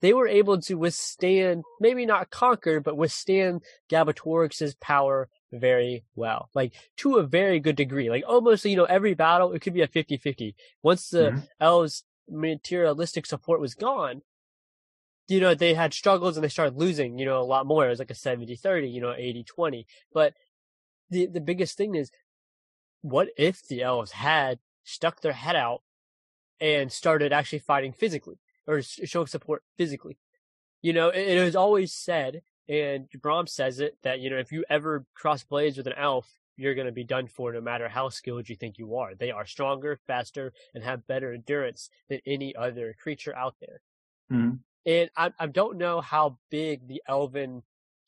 [0.00, 6.50] they were able to withstand, maybe not conquer, but withstand Galbatorix's power very well.
[6.54, 8.10] Like, to a very good degree.
[8.10, 10.54] Like, almost, you know, every battle, it could be a 50-50.
[10.82, 11.48] Once the Mhm.
[11.58, 14.22] elves' materialistic support was gone,
[15.28, 17.86] you know, they had struggles and they started losing, you know, a lot more.
[17.86, 19.86] It was like a 70-30, you know, 80-20.
[20.12, 20.34] But
[21.10, 22.10] the, the biggest thing is,
[23.02, 25.82] what if the elves had stuck their head out
[26.60, 30.18] and started actually fighting physically or showing support physically?
[30.82, 34.52] You know, it, it is always said, and Brom says it, that, you know, if
[34.52, 37.88] you ever cross blades with an elf, you're going to be done for no matter
[37.88, 39.14] how skilled you think you are.
[39.14, 43.80] They are stronger, faster, and have better endurance than any other creature out there.
[44.30, 44.58] Mhm.
[44.86, 47.62] And I, I don't know how big the elven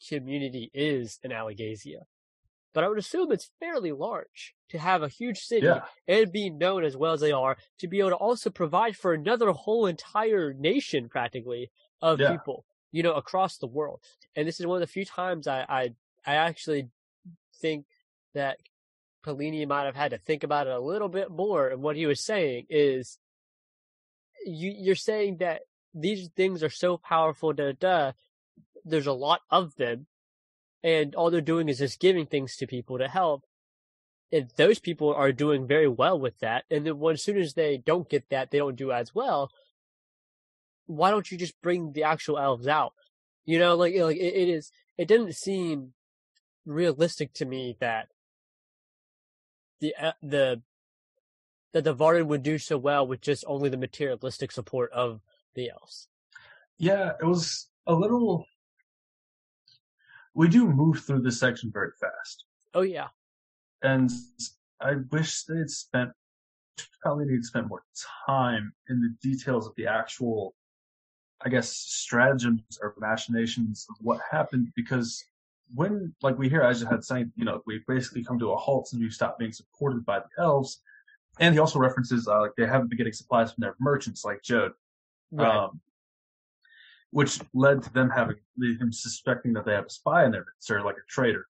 [0.09, 2.03] community is in Alagaësia,
[2.73, 6.49] but I would assume it's fairly large to have a huge city Yeah, and be
[6.49, 9.87] known as well as they are to be able to also provide for another whole
[9.87, 12.31] entire nation practically of Yeah.
[12.31, 14.01] people, you know, across the world.
[14.37, 15.91] And this is one of the few times I, I,
[16.25, 16.89] I actually
[17.61, 17.85] think
[18.35, 18.59] that
[19.23, 21.69] Paolini might have had to think about it a little bit more.
[21.69, 23.19] And what he was saying is,
[24.47, 25.63] you, you're saying that
[25.95, 28.13] these things are so powerful, da, da,
[28.85, 30.07] there's a lot of them,
[30.83, 33.45] and all they're doing is just giving things to people to help.
[34.33, 37.55] And those people are doing very well with that, and then when, as soon as
[37.55, 39.51] they don't get that, they don't do as well.
[40.87, 42.93] Why don't you just bring the actual elves out?
[43.45, 44.71] You know, like like it, it is.
[44.97, 45.95] It didn't seem
[46.65, 48.09] realistic to me that
[49.81, 50.63] the uh, the
[51.73, 55.21] that the Varden would do so well with just only the materialistic support of
[55.55, 56.09] the elves.
[56.79, 58.45] yeah, it was a little.
[60.35, 62.45] We do move through this section very fast,
[62.75, 63.09] Oh yeah,
[63.83, 64.11] and
[64.81, 66.13] I wish they had spent
[67.01, 67.83] probably need to spend more
[68.27, 70.55] time in the details of the actual,
[71.43, 75.25] I guess, stratagems or machinations of what happened because
[75.75, 78.89] when, like we hear Ajihad had saying, you know, we basically come to a halt
[78.89, 80.81] since we stopped being supported by the elves,
[81.39, 84.43] and he also references uh, like they haven't been getting supplies from their merchants like
[84.43, 84.73] Jeod,
[85.33, 85.57] right.
[85.65, 85.81] um,
[87.11, 88.37] which led to them having
[88.81, 91.47] him suspecting that they have a spy in their midst or like a traitor.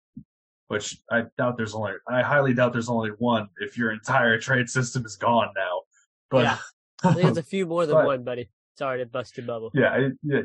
[0.68, 4.68] Which I doubt there's only, I highly doubt there's only one if your entire trade
[4.68, 5.82] system is gone now.
[6.30, 6.58] But Yeah.
[7.28, 8.48] It's a few more than But- one, buddy.
[8.76, 9.70] Sorry to bust your bubble.
[9.74, 10.40] yeah, it, yeah,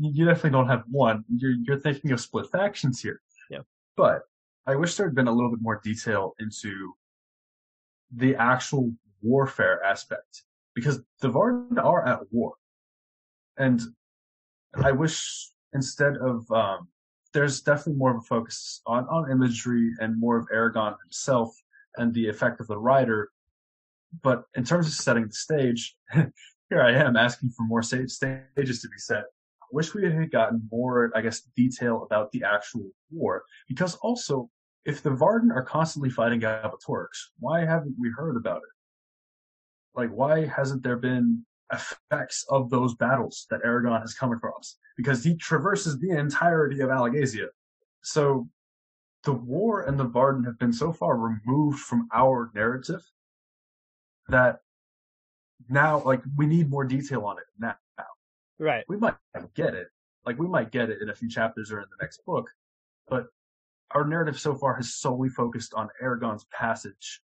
[0.00, 1.22] you definitely don't have one.
[1.36, 3.20] You're you're thinking of split factions here.
[3.50, 3.58] Yeah.
[3.94, 4.22] But
[4.66, 6.94] I wish there had been a little bit more detail into
[8.16, 12.54] the actual warfare aspect because the Varden are at war,
[13.56, 13.80] and
[14.82, 16.88] I wish instead of um,
[17.32, 21.54] there's definitely more of a focus on, on imagery and more of Eragon himself
[21.96, 23.30] and the effect of the writer.
[24.22, 28.88] But in terms of setting the stage, here I am asking for more stages to
[28.88, 29.24] be set.
[29.62, 33.44] I wish we had gotten more, I guess, detail about the actual war.
[33.68, 34.48] Because also,
[34.84, 37.08] if the Varden are constantly fighting Galbatorix,
[37.40, 39.98] why haven't we heard about it?
[39.98, 44.76] Like, why hasn't there been effects of those battles that Eragon has come across?
[44.96, 47.46] Because he traverses the entirety of Alagaësia.
[48.02, 48.48] So
[49.24, 53.02] the war and the Varden have been so far removed from our narrative
[54.28, 54.60] that
[55.68, 57.74] now, like, we need more detail on it now.
[58.58, 58.84] Right.
[58.88, 59.16] We might
[59.54, 59.88] get it.
[60.26, 62.50] Like, we might get it in a few chapters or in the next book,
[63.08, 63.26] but
[63.90, 67.22] our narrative so far has solely focused on Eragon's passage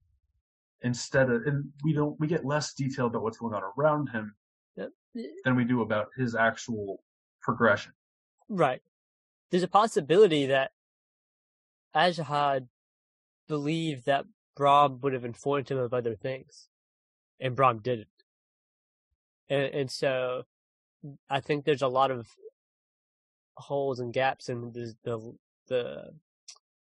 [0.81, 4.35] instead of, and we don't, we get less detail about what's going on around him
[5.43, 7.03] than we do about his actual
[7.41, 7.93] progression.
[8.47, 8.81] Right.
[9.51, 10.71] There's a possibility that
[11.95, 12.67] Ajihad
[13.47, 14.25] believed that
[14.55, 16.67] Brom would have informed him of other things,
[17.39, 18.07] and Brom didn't.
[19.49, 20.43] And, and so,
[21.29, 22.27] I think there's a lot of
[23.55, 25.35] holes and gaps in the the
[25.67, 26.11] the,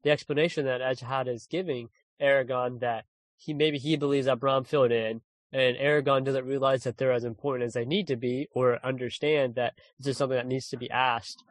[0.03, 1.89] the explanation that Ajihad is giving
[2.21, 3.05] Eragon that
[3.42, 5.22] he maybe he believes that Brom filled in,
[5.52, 9.56] and Eragon doesn't realize that they're as important as they need to be, or understand
[9.56, 11.44] that this is something that needs to be asked.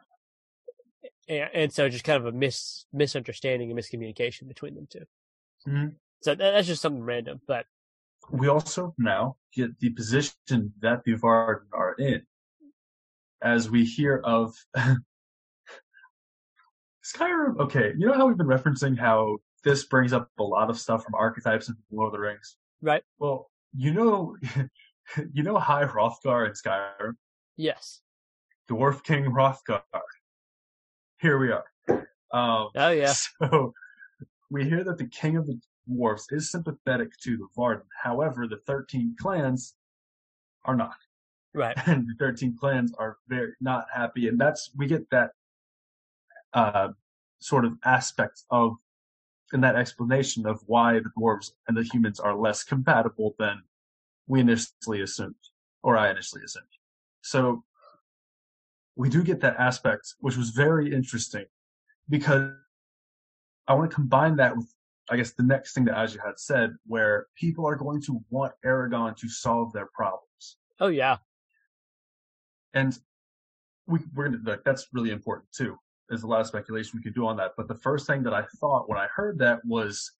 [1.27, 4.99] And, and so, just kind of a mis misunderstanding and miscommunication between them 2
[5.67, 5.95] Mhm.
[6.21, 7.65] So that, that's just something random, but
[8.31, 12.21] we also now get the position that the Varden are in
[13.41, 14.55] as we hear of
[17.03, 17.59] Skyrim.
[17.59, 21.03] Okay, you know how we've been referencing how this brings up a lot of stuff
[21.03, 22.57] from archetypes and Lord of the Rings?
[22.81, 23.03] right?
[23.19, 24.35] Well, you know,
[25.33, 27.13] you know High Hrothgar in Skyrim,
[27.57, 28.01] Yes.
[28.69, 29.81] Dwarf King Hrothgar.
[31.19, 31.65] Here we are.
[32.33, 33.13] Um, Oh yeah.
[33.41, 33.73] So
[34.49, 37.83] we hear that the king of the dwarfs is sympathetic to the Varden.
[38.01, 39.75] However, the 13 clans
[40.65, 40.95] are not.
[41.53, 41.77] Right.
[41.87, 44.27] And the 13 clans are very not happy.
[44.27, 45.31] And that's, we get that,
[46.53, 46.89] uh,
[47.39, 48.73] sort of aspect of,
[49.53, 53.61] in that explanation of why the dwarves and the humans are less compatible than
[54.27, 55.35] we initially assumed,
[55.83, 56.65] or I initially assumed.
[57.21, 57.63] So
[58.95, 61.45] we do get that aspect, which was very interesting
[62.09, 62.51] because
[63.67, 64.73] I want to combine that with,
[65.09, 69.15] I guess, the next thing that Ajihad said, where people are going to want Eragon
[69.17, 70.57] to solve their problems.
[70.79, 71.17] Oh yeah.
[72.73, 72.97] And
[73.87, 75.77] we, we're gonna, like, that's really important too.
[76.11, 77.53] There's a lot of speculation we could do on that.
[77.55, 80.11] But the first thing that I thought when I heard that was,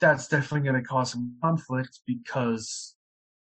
[0.00, 2.96] that's definitely going to cause some conflict because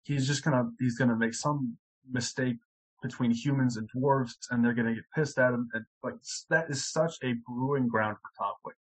[0.05, 1.77] he's just gonna, he's gonna make some
[2.13, 2.59] mistake
[3.03, 5.69] between humans and dwarves and they're gonna get pissed at him.
[5.75, 6.15] And like,
[6.49, 8.79] that is such a brewing ground for conflict.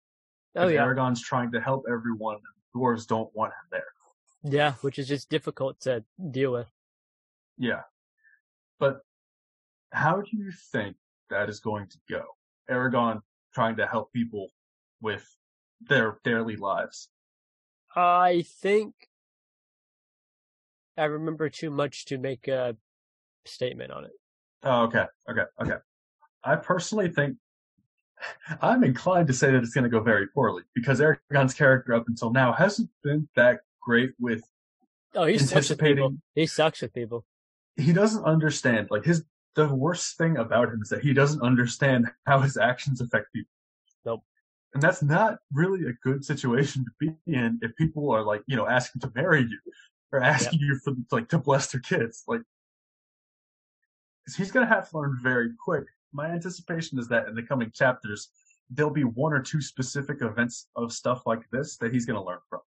[0.55, 0.85] Oh If yeah.
[0.87, 4.53] Eragon's trying to help everyone, and dwarves don't want him there.
[4.53, 6.69] Yeah, which is just difficult to deal with.
[7.59, 7.83] Yeah.
[8.79, 9.01] But
[9.91, 10.95] how do you think
[11.29, 12.36] that is going to go?
[12.71, 13.21] Eragon
[13.55, 14.49] trying to help people
[15.01, 15.37] with
[15.81, 17.09] their daily lives.
[17.95, 18.95] I think
[20.99, 22.77] I remember too much to make a
[23.45, 24.13] statement on it.
[24.63, 25.77] Oh, okay, okay, okay.
[26.45, 27.37] I personally think
[28.63, 32.05] I'm inclined to say that it's going to go very poorly because Eragon's character up
[32.09, 34.43] until now hasn't been that great with
[35.15, 35.87] Oh, he sucks with people.
[35.89, 36.23] anticipating.
[36.35, 37.25] He sucks with people.
[37.77, 38.89] He doesn't understand.
[38.91, 39.25] Like his
[39.57, 43.51] the worst thing about him is that he doesn't understand how his actions affect people.
[44.05, 44.23] Nope.
[44.75, 48.57] And that's not really a good situation to be in if people are like, you
[48.57, 49.59] know, asking to marry you
[50.13, 52.23] or asking you for like to bless their kids.
[52.29, 52.43] Like
[54.27, 55.87] 'cause he's gonna have to learn very quick.
[56.13, 58.29] My anticipation is that in the coming chapters,
[58.69, 62.41] there'll be one or two specific events of stuff like this that he's gonna learn
[62.51, 62.61] from.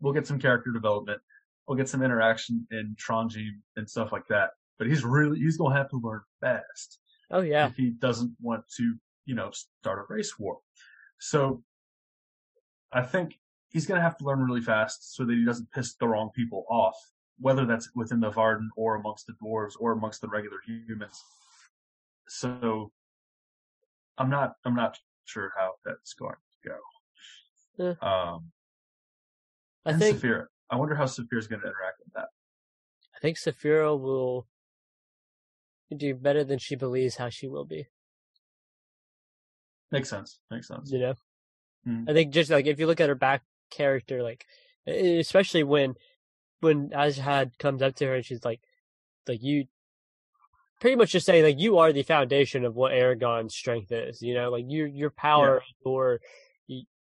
[0.00, 1.20] We'll get some character development.
[1.66, 4.52] We'll get some interaction in Tronjheim and stuff like that.
[4.78, 6.98] But he's really he's gonna have to learn fast
[7.30, 7.66] Oh yeah.
[7.66, 8.94] if he doesn't want to,
[9.26, 10.58] you know, start a race war.
[11.18, 11.62] So
[12.92, 15.94] I think he's going to have to learn really fast so that he doesn't piss
[15.94, 16.96] the wrong people off,
[17.38, 21.22] whether that's within the Varden or amongst the dwarves or amongst the regular humans.
[22.28, 22.92] So
[24.16, 28.06] I'm not, I'm not sure how that's going to go.
[28.06, 28.52] Um,
[29.84, 30.46] I and think Saphira.
[30.70, 32.28] I wonder how Saphira's going to interact with that.
[33.14, 34.46] I think Saphira will
[35.96, 37.88] do better than she believes how she will be.
[39.90, 40.38] Makes sense.
[40.50, 40.90] Makes sense.
[40.90, 41.14] You know,
[41.86, 42.08] Mhm.
[42.08, 44.46] I think just like if you look at her back character, like
[44.86, 45.96] especially when
[46.60, 48.60] when Ajihad comes up to her and she's like,
[49.26, 49.66] like you,
[50.80, 54.20] pretty much just saying like you are the foundation of what Eragon's strength is.
[54.22, 56.20] You know, like your your power, your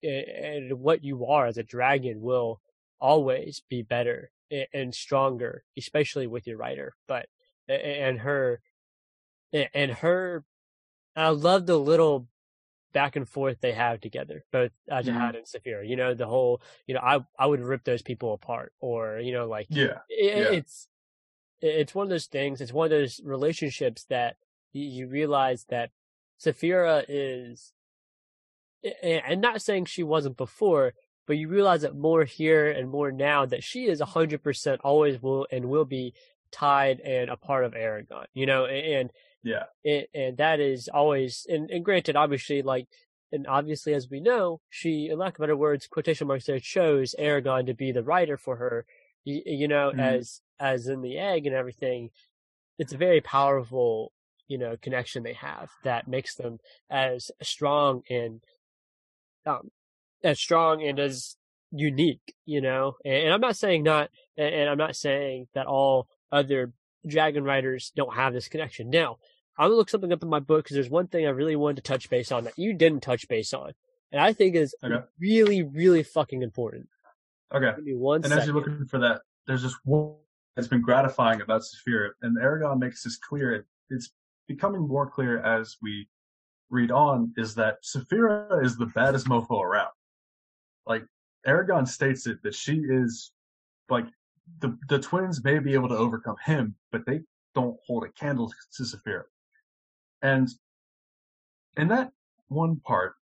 [0.02, 2.60] and what you are as a dragon will
[3.00, 4.30] always be better
[4.72, 6.94] and stronger, especially with your rider.
[7.08, 7.26] But
[7.68, 8.60] and her
[9.52, 10.44] and her,
[11.16, 12.28] I love the little
[12.92, 15.36] back and forth they have together, both Ajihad mm-hmm.
[15.36, 15.88] and Saphira.
[15.88, 19.32] You know, the whole, you know, I I would rip those people apart, or you
[19.32, 20.58] know, like yeah, it, yeah.
[20.58, 20.88] it's
[21.60, 22.60] it's one of those things.
[22.60, 24.36] It's one of those relationships that
[24.72, 25.90] you realize that
[26.42, 27.72] Saphira is,
[29.02, 30.94] and not saying she wasn't before,
[31.26, 35.46] but you realize it more here and more now that she is 100% always will
[35.50, 36.12] and will be
[36.54, 39.10] tied and a part of Eragon, you know, and
[39.42, 42.86] yeah, and, and that is always, and, and granted, obviously, like,
[43.32, 47.14] and obviously, as we know, she, in lack of better words, quotation marks there, chose
[47.18, 48.86] Eragon to be the writer for her,
[49.24, 50.00] you, you know, mm-hmm.
[50.00, 52.10] as, as in the egg and everything.
[52.78, 54.12] It's a very powerful,
[54.48, 58.40] you know, connection they have that makes them as strong and,
[59.46, 59.70] um,
[60.22, 61.36] as strong and as
[61.70, 65.66] unique, you know, and, and I'm not saying not, and, and I'm not saying that
[65.66, 66.72] all other
[67.06, 68.90] dragon riders don't have this connection.
[68.90, 69.18] Now,
[69.56, 71.76] I'm gonna look something up in my book because there's one thing I really wanted
[71.76, 73.72] to touch base on that you didn't touch base on,
[74.10, 75.04] and I think is okay.
[75.20, 76.88] really, really fucking important.
[77.54, 77.72] Okay.
[77.76, 78.16] Give me one.
[78.16, 78.38] And second.
[78.38, 80.16] as you're looking for that, there's just one
[80.56, 83.64] that's been gratifying about Saphira, and Eragon makes this clear.
[83.90, 84.10] It's
[84.48, 86.08] becoming more clear as we
[86.70, 87.32] read on.
[87.36, 89.92] Is that Saphira is the baddest mofo around?
[90.84, 91.04] Like
[91.46, 93.30] Eragon states it that she is
[93.88, 94.06] like
[94.60, 97.20] the the twins may be able to overcome him, but they
[97.54, 99.24] don't hold a candle to Saphira.
[100.22, 100.48] And
[101.76, 102.12] in that
[102.48, 103.14] one part,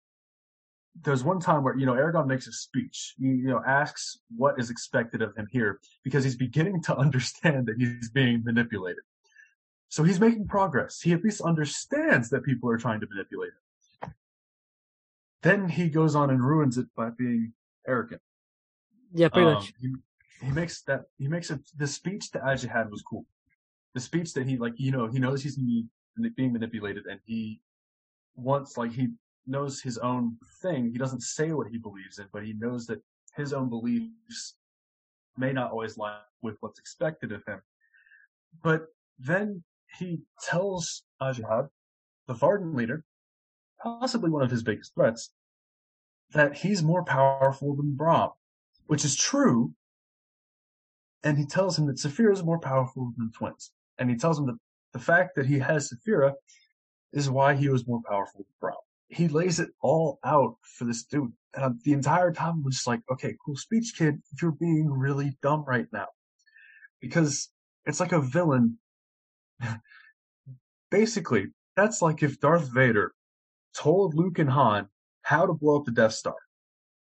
[1.02, 3.14] there's one time where you know Eragon makes a speech.
[3.18, 7.66] He you know asks what is expected of him here because he's beginning to understand
[7.66, 9.02] that he's being manipulated.
[9.88, 11.00] So he's making progress.
[11.02, 14.14] He at least understands that people are trying to manipulate him.
[15.42, 17.52] Then he goes on and ruins it by being
[17.86, 18.22] arrogant.
[19.12, 19.74] Yeah, pretty um, much.
[19.80, 19.92] He,
[20.42, 23.24] he makes that he makes it the speech that Aja had was cool.
[23.94, 27.60] The speech that he like you know he knows he's being manipulated and he
[28.34, 29.08] wants like he
[29.46, 30.90] knows his own thing.
[30.90, 33.02] He doesn't say what he believes in, but he knows that
[33.36, 34.54] his own beliefs
[35.36, 37.60] may not always line with what's expected of him.
[38.62, 38.86] But
[39.18, 39.62] then
[39.98, 41.68] he tells Ajihad,
[42.26, 43.04] the Varden leader,
[43.82, 45.30] possibly one of his biggest threats,
[46.32, 48.30] that he's more powerful than Brom,
[48.86, 49.74] which is true,
[51.24, 53.70] and he tells him that Saphira is more powerful than the twins.
[53.98, 54.58] And he tells him that
[54.92, 56.34] the fact that he has Saphira
[57.12, 58.76] is why he was more powerful than Brom.
[59.08, 61.32] He lays it all out for this dude.
[61.54, 64.22] And the entire time I'm just like, okay, cool speech, kid.
[64.40, 66.06] You're being really dumb right now.
[67.00, 67.50] Because
[67.84, 68.78] it's like a villain.
[70.90, 73.12] Basically, that's like if Darth Vader
[73.74, 74.88] told Luke and Han
[75.22, 76.34] how to blow up the Death Star.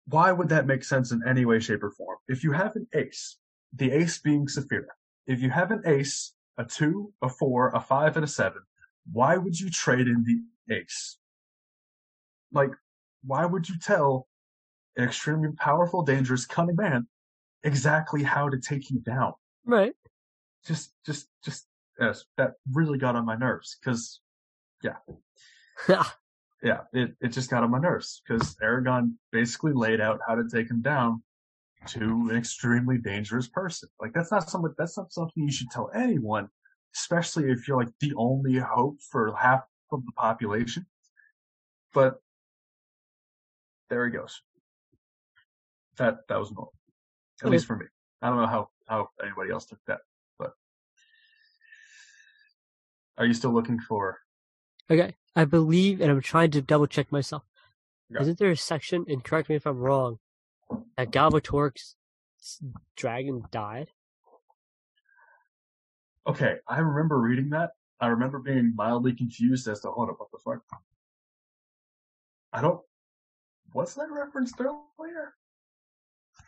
[0.07, 2.19] Why would that make sense in any way, shape, or form?
[2.29, 3.37] If you have an ace
[3.75, 4.95] the ace being Saphira.
[5.27, 8.63] If you have an ace, a two, a four, a five, and a seven,
[9.13, 11.19] why would you trade in the ace?
[12.53, 12.71] Like,
[13.25, 14.29] why would you tell
[14.97, 17.07] an extremely powerful, dangerous, cunning man
[17.65, 19.33] exactly how to take you down?
[19.65, 19.95] Right.
[20.65, 21.67] Just, just, just,
[22.01, 24.21] yes, that really got on my nerves because,
[24.83, 24.97] yeah.
[26.63, 30.45] yeah, it, it just got on my nerves because Eragon basically laid out how to
[30.49, 31.23] take him down
[31.89, 33.89] to an extremely dangerous person.
[34.01, 36.49] Like that's not something that's not something you should tell anyone,
[36.95, 39.63] especially if you're like the only hope for half
[39.93, 40.87] of the population.
[41.93, 42.17] But
[43.89, 44.43] there he goes.
[45.99, 46.73] That that was normal.
[47.41, 47.53] At okay.
[47.53, 47.87] least for me.
[48.23, 50.01] I don't know how, how anybody else took that,
[50.39, 50.53] but
[53.19, 54.19] are you still looking for
[54.91, 55.15] Okay.
[55.35, 57.43] I believe and I'm trying to double check myself.
[58.09, 58.23] Yeah.
[58.23, 60.19] Isn't there a section, and correct me if I'm wrong,
[60.97, 61.97] that Galbatorix's
[62.97, 63.89] dragon died?
[66.27, 67.71] Okay, I remember reading that.
[68.01, 70.63] I remember being mildly confused as to hold up, what the fuck?
[72.53, 72.81] I don't.
[73.73, 75.35] What's that referenced earlier?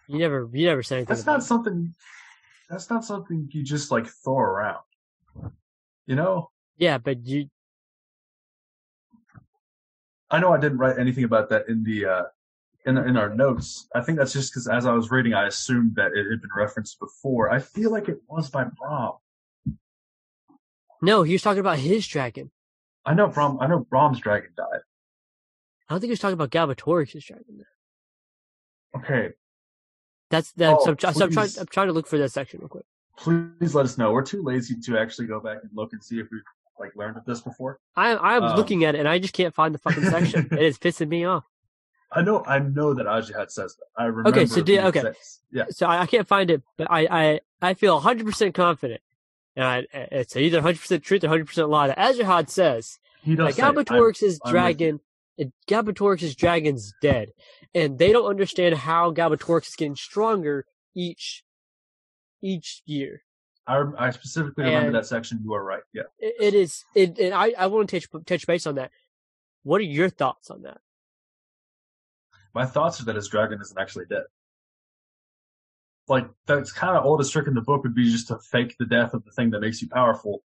[0.09, 1.15] You never, you never said anything.
[1.15, 1.95] That's not something.
[2.71, 4.83] That's not something you just like throw around.
[6.07, 6.51] You know?
[6.77, 7.49] Yeah, but you.
[10.31, 12.23] I know I didn't write anything about that in the uh,
[12.87, 13.89] in in our notes.
[13.95, 16.51] I think that's just because as I was reading, I assumed that it had been
[16.57, 17.51] referenced before.
[17.51, 19.15] I feel like it was by Brom.
[21.03, 22.51] No, he was talking about his dragon.
[23.05, 23.59] I know Brom.
[23.61, 24.81] I know Brom's dragon died.
[25.89, 27.65] I don't think he was talking about Galbatorix's dragon.
[28.97, 29.31] Okay.
[30.31, 30.83] That's that's.
[30.87, 31.51] Oh, so, so I'm trying.
[31.59, 32.85] I'm trying to look for that section real quick.
[33.17, 34.13] Please let us know.
[34.13, 36.39] We're too lazy to actually go back and look and see if we
[36.79, 37.81] like learned of this before.
[37.97, 40.49] I I'm Um, looking at it and I just can't find the fucking section.
[40.53, 41.45] it is pissing me off.
[42.11, 43.85] I know, I know that Ajihad says that.
[43.97, 44.31] I remember.
[44.31, 45.01] Okay, so being okay.
[45.03, 45.15] said.
[45.53, 49.03] yeah, So I, I can't find it, but I I, I feel 100 percent confident,
[49.57, 51.89] and I, it's either 100 percent truth or 100 percent lie.
[51.89, 53.59] That Ajihad says he that does.
[53.61, 55.01] I'm- Galbatorix' I'm dragon,
[55.37, 57.33] it- Galbatorix' dragon's dead,
[57.75, 60.65] and they don't understand how Galbatorix is getting stronger
[60.97, 61.45] each
[62.41, 63.23] each year.
[63.67, 65.41] I, I specifically remember And- that section.
[65.45, 65.83] You are right.
[65.93, 66.05] Yeah.
[66.19, 68.91] It, it is, it, and I I want to touch touch base on that.
[69.63, 70.79] What are your thoughts on that?
[72.59, 74.25] My thoughts are that his dragon isn't actually dead.
[76.09, 78.85] Like that's kind of oldest trick in the book would be just to fake the
[78.85, 80.43] death of the thing that makes you powerful,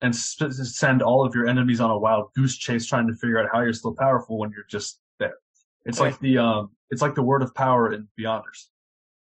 [0.00, 3.38] and sp- send all of your enemies on a wild goose chase trying to figure
[3.38, 5.36] out how you're still powerful when you're just there.
[5.84, 6.10] It's Okay.
[6.10, 8.70] like the um, it's like the word of power in Beyonders.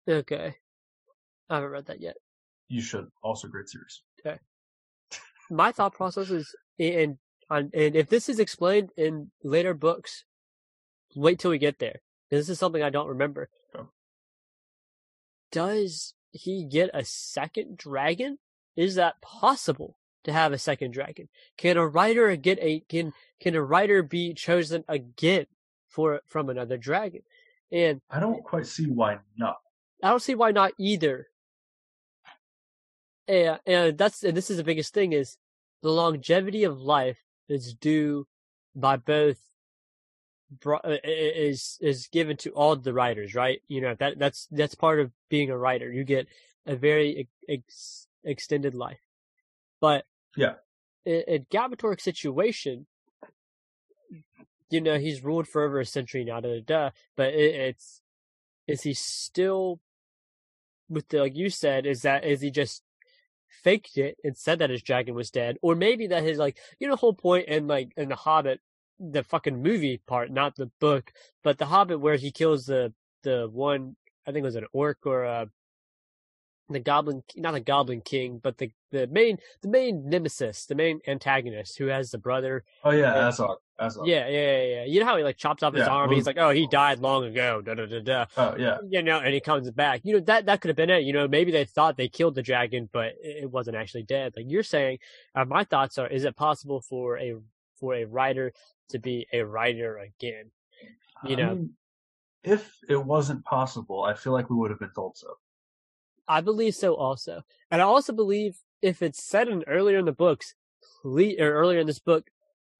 [0.08, 0.54] Okay,
[1.50, 2.16] I haven't read that yet.
[2.70, 4.00] You should also great series.
[4.24, 4.38] Okay.
[5.50, 7.18] My thought process is and
[7.50, 10.24] and if this is explained in later books,
[11.14, 12.00] wait till we get there.
[12.30, 13.48] This is something I don't remember.
[13.76, 13.88] Oh.
[15.50, 18.38] Does he get a second dragon?
[18.76, 21.28] Is that possible to have a second dragon?
[21.56, 25.46] Can a writer get a can can a writer be chosen again
[25.88, 27.22] for from another dragon?
[27.72, 29.56] And I don't quite see why not.
[30.02, 31.28] I don't see why not either.
[33.26, 35.36] And, and that's and this is the biggest thing is
[35.82, 38.26] the longevity of life is due
[38.74, 39.38] by both
[40.64, 43.60] Uh, is is given to all the writers, right?
[43.68, 45.92] You know that that's that's part of being a writer.
[45.92, 46.26] You get
[46.64, 49.00] a very ex- extended life,
[49.78, 50.54] but Yeah.
[51.04, 52.86] in, in situation,
[54.70, 56.90] you know he's ruled for over a century now, da da da.
[57.14, 58.00] But it, it's
[58.66, 59.80] is he still
[60.88, 61.84] with the like you said?
[61.84, 62.82] Is that is he just
[63.62, 66.88] faked it and said that his dragon was dead, or maybe that his like you
[66.88, 68.60] know whole point in like in the Hobbit,
[69.00, 72.92] the fucking movie part, not the book, but the Hobbit where he kills the
[73.22, 73.96] the one
[74.26, 75.48] I think it was an orc or a
[76.70, 81.00] the goblin not a goblin king but the the main the main nemesis the main
[81.06, 83.28] antagonist who has the brother Oh yeah, Yeah.
[83.28, 83.56] Azog.
[83.80, 84.06] Azog.
[84.06, 84.84] yeah yeah yeah, yeah.
[84.84, 86.98] you know how he like chops off his Yeah, arm he's like oh he died
[86.98, 88.78] long ago da da da da Oh yeah.
[88.86, 90.02] you know, and he comes back.
[90.04, 91.04] You know, that that could have been it.
[91.04, 94.34] You know, maybe they thought they killed the dragon, but it it wasn't actually dead.
[94.36, 94.98] Like you're saying,
[95.34, 97.34] uh, my thoughts are: is it possible for a
[97.80, 98.52] for a writer
[98.90, 100.50] to be a writer again?
[101.24, 101.54] You I know.
[101.54, 101.70] mean,
[102.44, 105.34] if it wasn't possible, I feel like we would have been told so.
[106.26, 110.12] I believe so, also, and I also believe if it's said in earlier in the
[110.12, 110.54] books,
[111.02, 112.30] please or earlier in this book,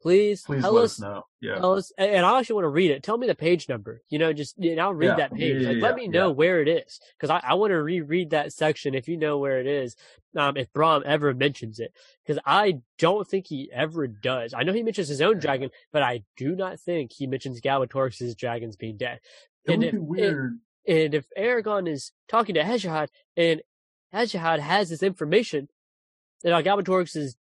[0.00, 1.24] please, Please tell let us us know.
[1.40, 1.56] Yeah.
[1.56, 3.02] Tell us, and and I actually want to read it.
[3.02, 4.02] Tell me the page number.
[4.08, 5.62] You know, just and I'll read Yeah, that page.
[5.62, 8.30] yeah, like, yeah, let me know where it is because I, I want to reread
[8.30, 9.96] that section if you know where it is.
[10.36, 11.92] Um, if Brom ever mentions it,
[12.24, 14.54] because I don't think he ever does.
[14.54, 18.34] I know he mentions his own dragon, but I do not think he mentions Galbatorix's
[18.34, 19.20] dragons being dead.
[19.64, 20.58] It and would if- be weird.
[20.86, 23.60] And if Eragon is talking to Heshahad and
[24.14, 25.68] Heshahad has this information
[26.44, 27.36] about Galbatorix's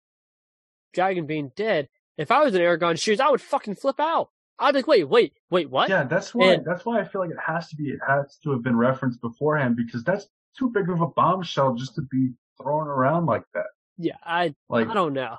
[0.93, 4.31] dragon being dead, if I was in Eragon's shoes, I would fucking flip out.
[4.59, 5.89] I'd be like, wait, wait, wait, what?
[5.89, 6.55] Yeah, that's why.
[6.55, 7.89] And- that's why I feel like it has to be.
[7.91, 11.97] It has to have been referenced beforehand because that's too big of a bombshell just
[11.97, 12.31] to be
[12.63, 13.67] thrown around like that.
[13.99, 15.39] Yeah, I Like, I don't know.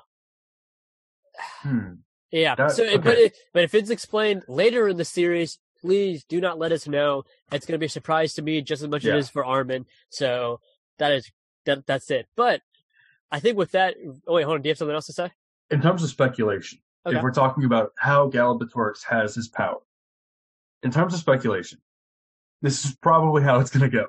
[1.62, 1.92] hmm.
[2.30, 6.40] Yeah, That- so but it, but if it's explained later in the series, please do
[6.40, 7.24] not let us know.
[7.52, 9.44] It's going to be a surprise to me just as much as it is for
[9.44, 9.86] Armin.
[10.10, 10.60] So
[10.98, 11.30] that is
[11.64, 12.26] that that's it.
[12.36, 12.62] But
[13.30, 13.94] I think with that,
[14.26, 14.62] oh wait, hold on.
[14.62, 15.30] Do you have something else to say?
[15.70, 17.16] In terms of speculation, Okay.
[17.16, 19.80] if we're talking about how Galbatorix has his power,
[20.82, 21.80] in terms of speculation,
[22.62, 24.06] this is probably how it's going to go.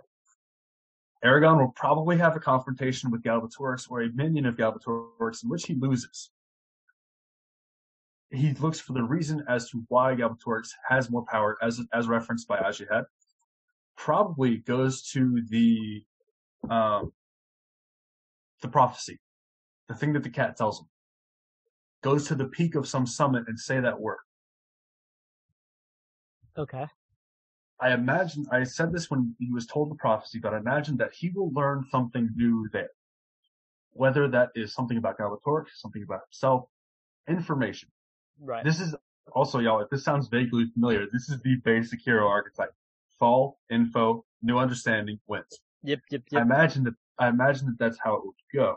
[1.24, 5.66] Eragon will probably have a confrontation with Galbatorix or a minion of Galbatorix in which
[5.66, 6.30] he loses.
[8.30, 12.47] He looks for the reason as to why Galbatorix has more power, as as referenced
[12.47, 13.05] by Ajihad.
[13.95, 16.03] Probably goes to the
[16.70, 17.14] um,
[18.62, 19.20] the prophecy,
[19.88, 20.88] the thing that the cat tells him.
[22.04, 24.20] Goes to the peak of some summit and say that word.
[26.58, 26.86] Okay.
[27.80, 31.14] I imagine I said this when he was told the prophecy, but I imagine that
[31.14, 32.89] he will learn something new there.
[33.91, 36.70] Whether that is something about Galbatorix, something about himself,
[37.28, 37.89] information.
[38.39, 38.64] Right.
[38.64, 38.95] This is
[39.32, 39.82] also y'all.
[39.82, 42.74] If this sounds vaguely familiar, this is the basic hero archetype:
[43.20, 45.60] fall, info, new understanding, wins.
[45.84, 46.00] Yep.
[46.10, 46.22] Yep.
[46.32, 46.39] Yep.
[46.39, 48.76] I imagine that I imagine that that's how it would go.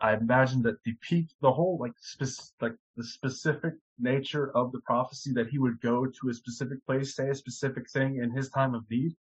[0.00, 4.80] I imagine that the peak, the whole like spec- like the specific nature of the
[4.80, 8.50] prophecy that he would go to a specific place, say a specific thing in his
[8.50, 9.14] time of need,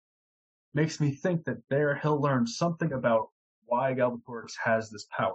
[0.72, 3.28] makes me think that there he'll learn something about
[3.66, 5.34] why Galbatorix has this power.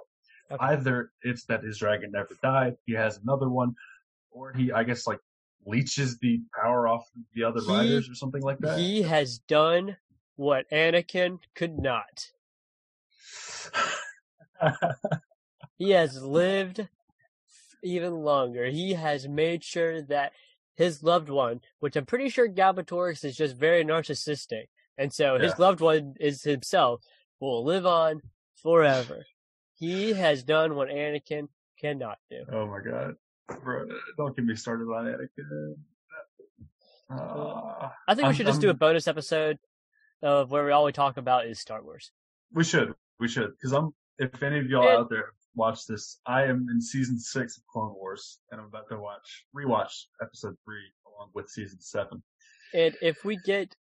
[0.52, 0.64] Okay.
[0.64, 3.76] Either it's that his dragon never died, he has another one,
[4.32, 5.20] or he, I guess, like
[5.66, 8.80] leeches the power off the other He- riders or something like that.
[8.80, 9.98] He has done
[10.36, 12.32] what Anakin could not.
[15.78, 16.88] He has lived
[17.84, 18.66] even longer.
[18.66, 20.34] He has made sure that
[20.76, 24.66] his loved one, which I'm pretty sure Galbatorix is just very narcissistic,
[24.98, 25.66] and so his Yeah.
[25.66, 27.04] loved one is himself,
[27.40, 28.22] will live on
[28.62, 29.26] forever.
[29.76, 31.50] He has done what Anakin
[31.80, 32.44] cannot do.
[32.52, 33.16] oh my god,
[33.64, 33.88] bro!
[34.18, 35.76] Don't get me started on Anakin.
[37.10, 39.60] Uh, I think we I'm- should just do a I'm- bonus episode
[40.22, 42.12] of where we all we talk about is Star Wars.
[42.52, 43.94] we should, we should, because I'm.
[44.20, 47.64] If any of y'all And- out there watch this, I am in season six of
[47.68, 52.24] Clone Wars, and I'm about to watch rewatch episode three along with season seven.
[52.74, 53.76] And if we get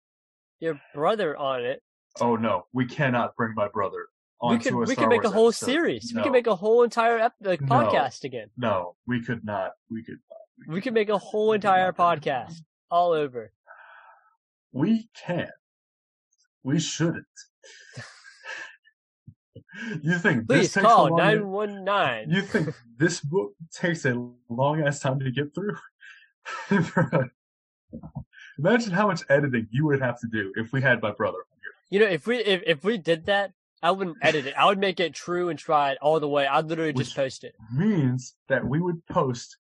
[0.60, 1.82] your brother on it,
[2.20, 4.08] Oh no, we cannot bring my brother
[4.42, 5.66] we could we could make a whole episode.
[5.66, 6.12] series.
[6.14, 6.24] We No.
[6.24, 7.68] could make a whole entire ep- like, No.
[7.68, 8.50] podcast again.
[8.56, 9.72] No, we could not.
[9.90, 10.20] We could.
[10.68, 12.54] We could make a whole entire podcast
[12.92, 13.52] all over.
[14.72, 15.50] We can.
[16.64, 17.26] We shouldn't.
[20.02, 22.30] you think Please this call nine one nine.
[22.30, 25.78] You think this book takes a long ass time to get through?
[28.60, 31.38] Imagine how much editing you would have to do if we had my brother.
[31.62, 31.72] here.
[31.90, 33.54] You know, if we if, if we did that,
[33.84, 34.56] I wouldn't edit it.
[34.58, 36.48] I would make it true and try it all the way.
[36.48, 37.54] I'd literally just post it.
[37.72, 39.58] Means that we would post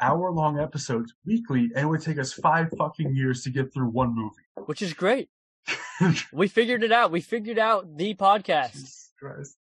[0.00, 3.88] hour long episodes weekly, and it would take us five fucking years to get through
[3.88, 4.66] one movie.
[4.66, 5.28] which is great.
[6.32, 7.10] we figured it out.
[7.12, 8.72] We figured out the podcast.
[8.72, 9.56] Jesus Christ.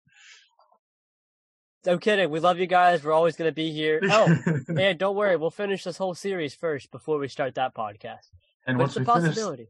[1.87, 2.29] I'm kidding.
[2.29, 3.03] We love you guys.
[3.03, 3.99] We're always going to be here.
[4.11, 4.35] Oh,
[4.77, 5.35] and don't worry.
[5.35, 8.29] We'll finish this whole series first before we start that podcast.
[8.65, 9.67] and once it's a finish, possibility.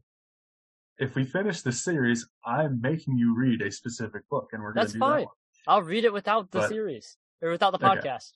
[0.98, 4.82] if we finish the series, I'm making you read a specific book, and we're going
[4.84, 5.26] That's to do that fine.
[5.66, 8.00] I'll read it without the But- series or without the Okay.
[8.08, 8.32] podcast.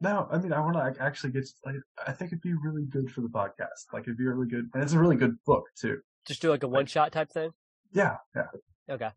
[0.00, 1.48] No, I mean, I want to actually get.
[1.64, 3.92] Like, I think it'd be really good for the podcast.
[3.94, 6.00] Like, it'd be really good, and it's a really good book too.
[6.26, 7.52] Just do like a one shot type thing.
[7.92, 8.46] Yeah, yeah.
[8.90, 9.10] Okay.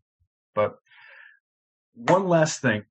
[0.55, 0.77] But
[1.95, 2.85] one last thing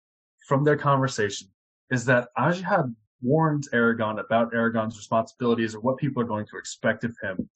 [0.48, 1.46] from their conversation
[1.90, 7.04] is that Ajihad warned Eragon about Eragon's responsibilities or what people are going to expect
[7.04, 7.50] of him.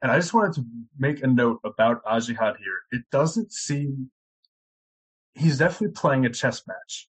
[0.00, 0.64] And I just wanted to
[0.98, 2.78] make a note about Ajihad here.
[2.90, 4.10] It doesn't seem
[5.34, 7.08] he's definitely playing a chess match.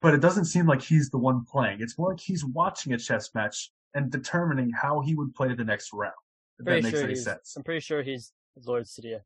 [0.00, 1.80] But it doesn't seem like he's the one playing.
[1.80, 5.64] It's more like he's watching a chess match and determining how he would play the
[5.64, 6.14] next round.
[6.58, 7.54] If Pretty that makes sure any sense.
[7.56, 8.32] I'm pretty sure he's
[8.64, 9.20] Lord Sidious,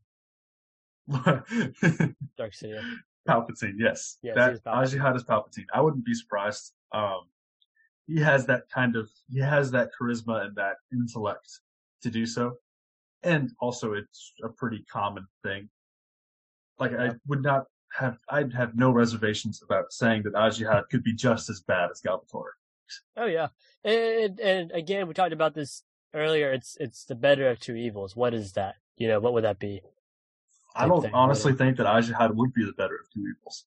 [2.37, 2.83] Darth Sidious.
[3.27, 4.17] Palpatine, yes.
[4.21, 4.99] Yes, that he is Palpatine.
[4.99, 5.65] Ajihad is Palpatine.
[5.73, 6.73] I wouldn't be surprised.
[6.91, 7.21] Um,
[8.07, 11.59] he has that kind of, he has that charisma and that intellect
[12.01, 12.57] to do so.
[13.23, 15.69] And also it's a pretty common thing.
[16.79, 21.13] Like I would not have, I'd have no reservations about saying that Ajihad could be
[21.13, 22.51] just as bad as Galbator.
[23.15, 23.47] Oh yeah,
[23.83, 26.51] and and again, we talked about this earlier.
[26.51, 28.15] It's it's the better of two evils.
[28.15, 28.75] What is that?
[28.97, 29.81] You know, what would that be?
[30.75, 33.65] I don't thing, honestly think that Ajihad would be the better of two evils.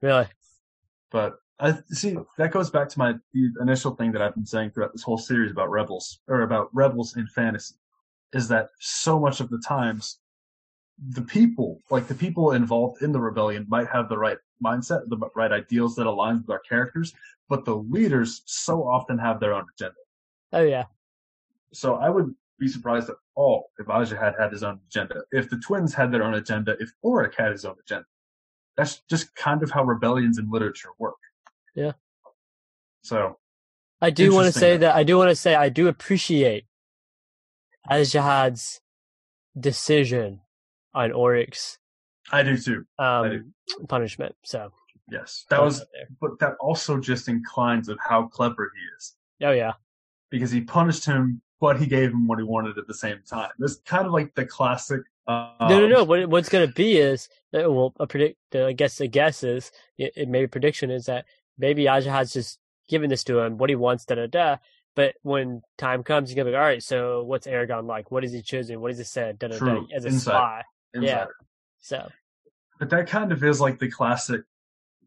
[0.00, 0.26] Really?
[1.10, 4.70] But I see that goes back to my the initial thing that I've been saying
[4.70, 7.74] throughout this whole series about rebels or about rebels in fantasy
[8.32, 10.18] is that so much of the times
[11.10, 15.16] the people, like the people involved in the rebellion might have the right mindset, the
[15.34, 17.14] right ideals that align with our characters,
[17.48, 19.96] but the leaders so often have their own agenda.
[20.52, 20.84] Oh yeah.
[21.72, 25.22] So I would be surprised at all if Ajihad had his own agenda.
[25.32, 28.06] If the twins had their own agenda, if Orik had his own agenda.
[28.76, 31.16] That's just kind of how rebellions in literature work.
[31.74, 31.92] Yeah.
[33.02, 33.38] So
[34.00, 36.64] I do want to say that I do want to say I do appreciate
[37.90, 38.80] Ajihad's
[39.58, 40.40] decision
[40.94, 41.78] on Orik's
[42.30, 42.84] I do too.
[42.98, 43.54] um,
[43.88, 44.34] punishment.
[44.44, 44.72] So
[45.10, 45.46] Yes.
[45.48, 45.82] That was,
[46.20, 49.72] but that also just inclines of how clever he is Oh yeah.
[50.30, 53.50] because he punished him, but he gave him what he wanted at the same time.
[53.58, 55.00] It's kind of like the classic.
[55.26, 56.04] Um, no, no, no.
[56.04, 58.38] What what's going to be is uh, well, a predict.
[58.54, 61.26] Uh, I guess the guess is it, it maybe prediction is that
[61.58, 64.56] maybe Ajihad's just giving this to him what he wants, da da da.
[64.96, 66.82] But when time comes, he's gonna be like, all right.
[66.82, 68.10] So what's Eragon like?
[68.10, 68.80] What is he choosing?
[68.80, 69.38] What has he said?
[69.38, 69.82] Da da da.
[69.94, 70.62] As a spy.
[70.94, 71.34] Insider.
[71.80, 72.08] So
[72.78, 74.42] But that kind of is like the classic.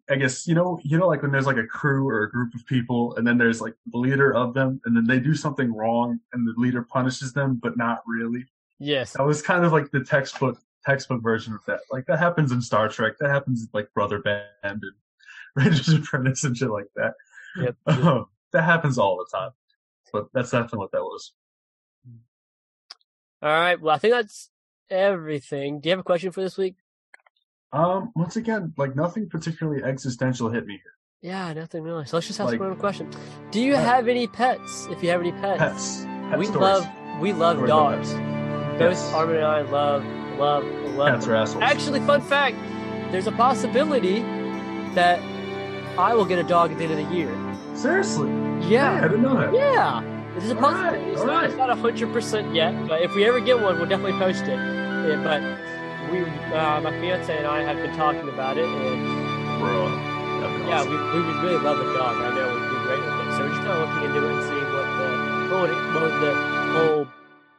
[0.10, 2.54] I guess you know, you know, like when there's like a crew or a group
[2.56, 5.74] of people, and then there's like the leader of them, and then they do something
[5.74, 8.46] wrong, and the leader punishes them, but not really.
[8.80, 9.14] yes.
[9.14, 11.82] That was kind of like the textbook textbook version of that.
[11.92, 13.14] Like that happens in Star Trek.
[13.20, 14.84] That happens in like Brother Band and
[15.56, 17.14] Rangers Apprentice and shit like that.
[17.58, 17.76] Yep.
[17.88, 19.52] Um, that happens all the time.
[20.12, 21.32] But that's definitely what that was.
[23.42, 23.80] All right.
[23.80, 24.50] Well, I think that's
[24.90, 25.80] everything.
[25.80, 26.76] Do you have a question for this week?
[27.74, 30.94] Um, once again, like nothing particularly existential hit me here.
[31.32, 32.06] Yeah, nothing really.
[32.06, 33.10] So let's just ask Like- one question.
[33.52, 34.88] Do you have any pets?
[34.92, 36.06] If you have any pets, Pets.
[36.30, 36.62] Pet we stories.
[36.62, 36.88] love
[37.22, 38.12] we love dogs.
[38.14, 39.14] Both Yes.
[39.14, 40.04] Armin and I love
[40.38, 40.66] love
[40.96, 41.08] love.
[41.10, 41.64] Cats are assholes.
[41.64, 42.58] Actually, fun fact:
[43.12, 44.22] there's a possibility
[44.96, 45.20] that
[45.98, 47.32] I will get a dog at the end of the year.
[47.76, 48.30] Seriously?
[48.68, 49.54] Yeah, I didn't know that.
[49.54, 50.02] yeah.
[50.38, 51.12] There's a All right, possibility.
[51.12, 51.46] It's not, right.
[51.50, 54.58] it's not hundred percent yet, but if we ever get one, we'll definitely post it.
[54.58, 55.42] Yeah, but
[56.12, 59.90] we, uh, my fiance and I have been talking about it, and Bro.
[60.42, 62.18] Be yeah, we, we would really love a dog.
[62.18, 63.32] I know we'd be great with it.
[63.38, 65.94] So we're just kind of looking into it and seeing what the what would, it,
[65.94, 66.34] what would the
[66.74, 67.08] whole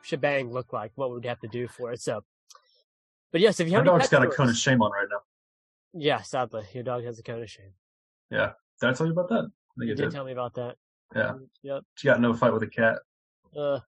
[0.03, 2.01] shebang look like, what we'd have to do for it.
[2.01, 2.25] So,
[3.31, 5.21] but yes, if you have any dog's got a cone of shame on right now.
[5.95, 7.73] Yeah, sadly, your dog has a cone of shame.
[8.31, 9.45] Yeah, did I tell you about that?
[9.45, 10.13] I think You it did did.
[10.13, 10.77] tell me about that.
[11.15, 11.35] Yeah.
[11.63, 11.83] Yep.
[11.95, 12.99] She got no fight with a cat.
[13.57, 13.81] Uh,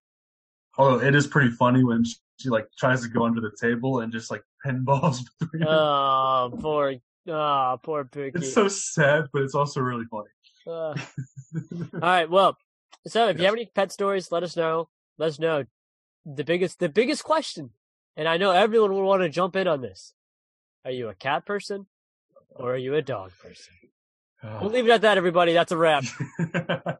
[0.76, 4.00] Although it is pretty funny when she, she like tries to go under the table
[4.00, 5.68] and just like pinballs between them.
[5.68, 6.94] oh, poor,
[7.28, 8.36] oh, poor Pookie.
[8.36, 10.28] It's so sad, but it's also really funny.
[10.66, 10.94] Uh,
[11.94, 12.30] all right.
[12.30, 12.56] Well,
[13.06, 14.88] so if you have any pet stories, let us know.
[15.18, 15.64] Let us know
[16.24, 17.70] the biggest, the biggest question,
[18.16, 20.14] and I know everyone will want to jump in on this.
[20.84, 21.86] Are you a cat person
[22.50, 23.74] or are you a dog person?
[24.60, 25.54] We'll leave it at that, everybody.
[25.54, 26.04] That's a wrap.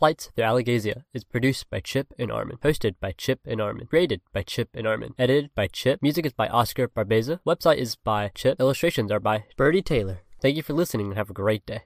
[0.00, 2.56] Flights through Alagaësia is produced by Chip and Armin.
[2.64, 3.86] Hosted by Chip and Armin.
[3.86, 5.12] Created by Chip and Armin.
[5.18, 6.00] Edited by Chip.
[6.00, 7.40] Music is by Oscar Barbeza.
[7.46, 8.58] Website is by Chip.
[8.58, 10.22] Illustrations are by Birdie Taylor.
[10.40, 11.78] Thank you for listening and have a great day.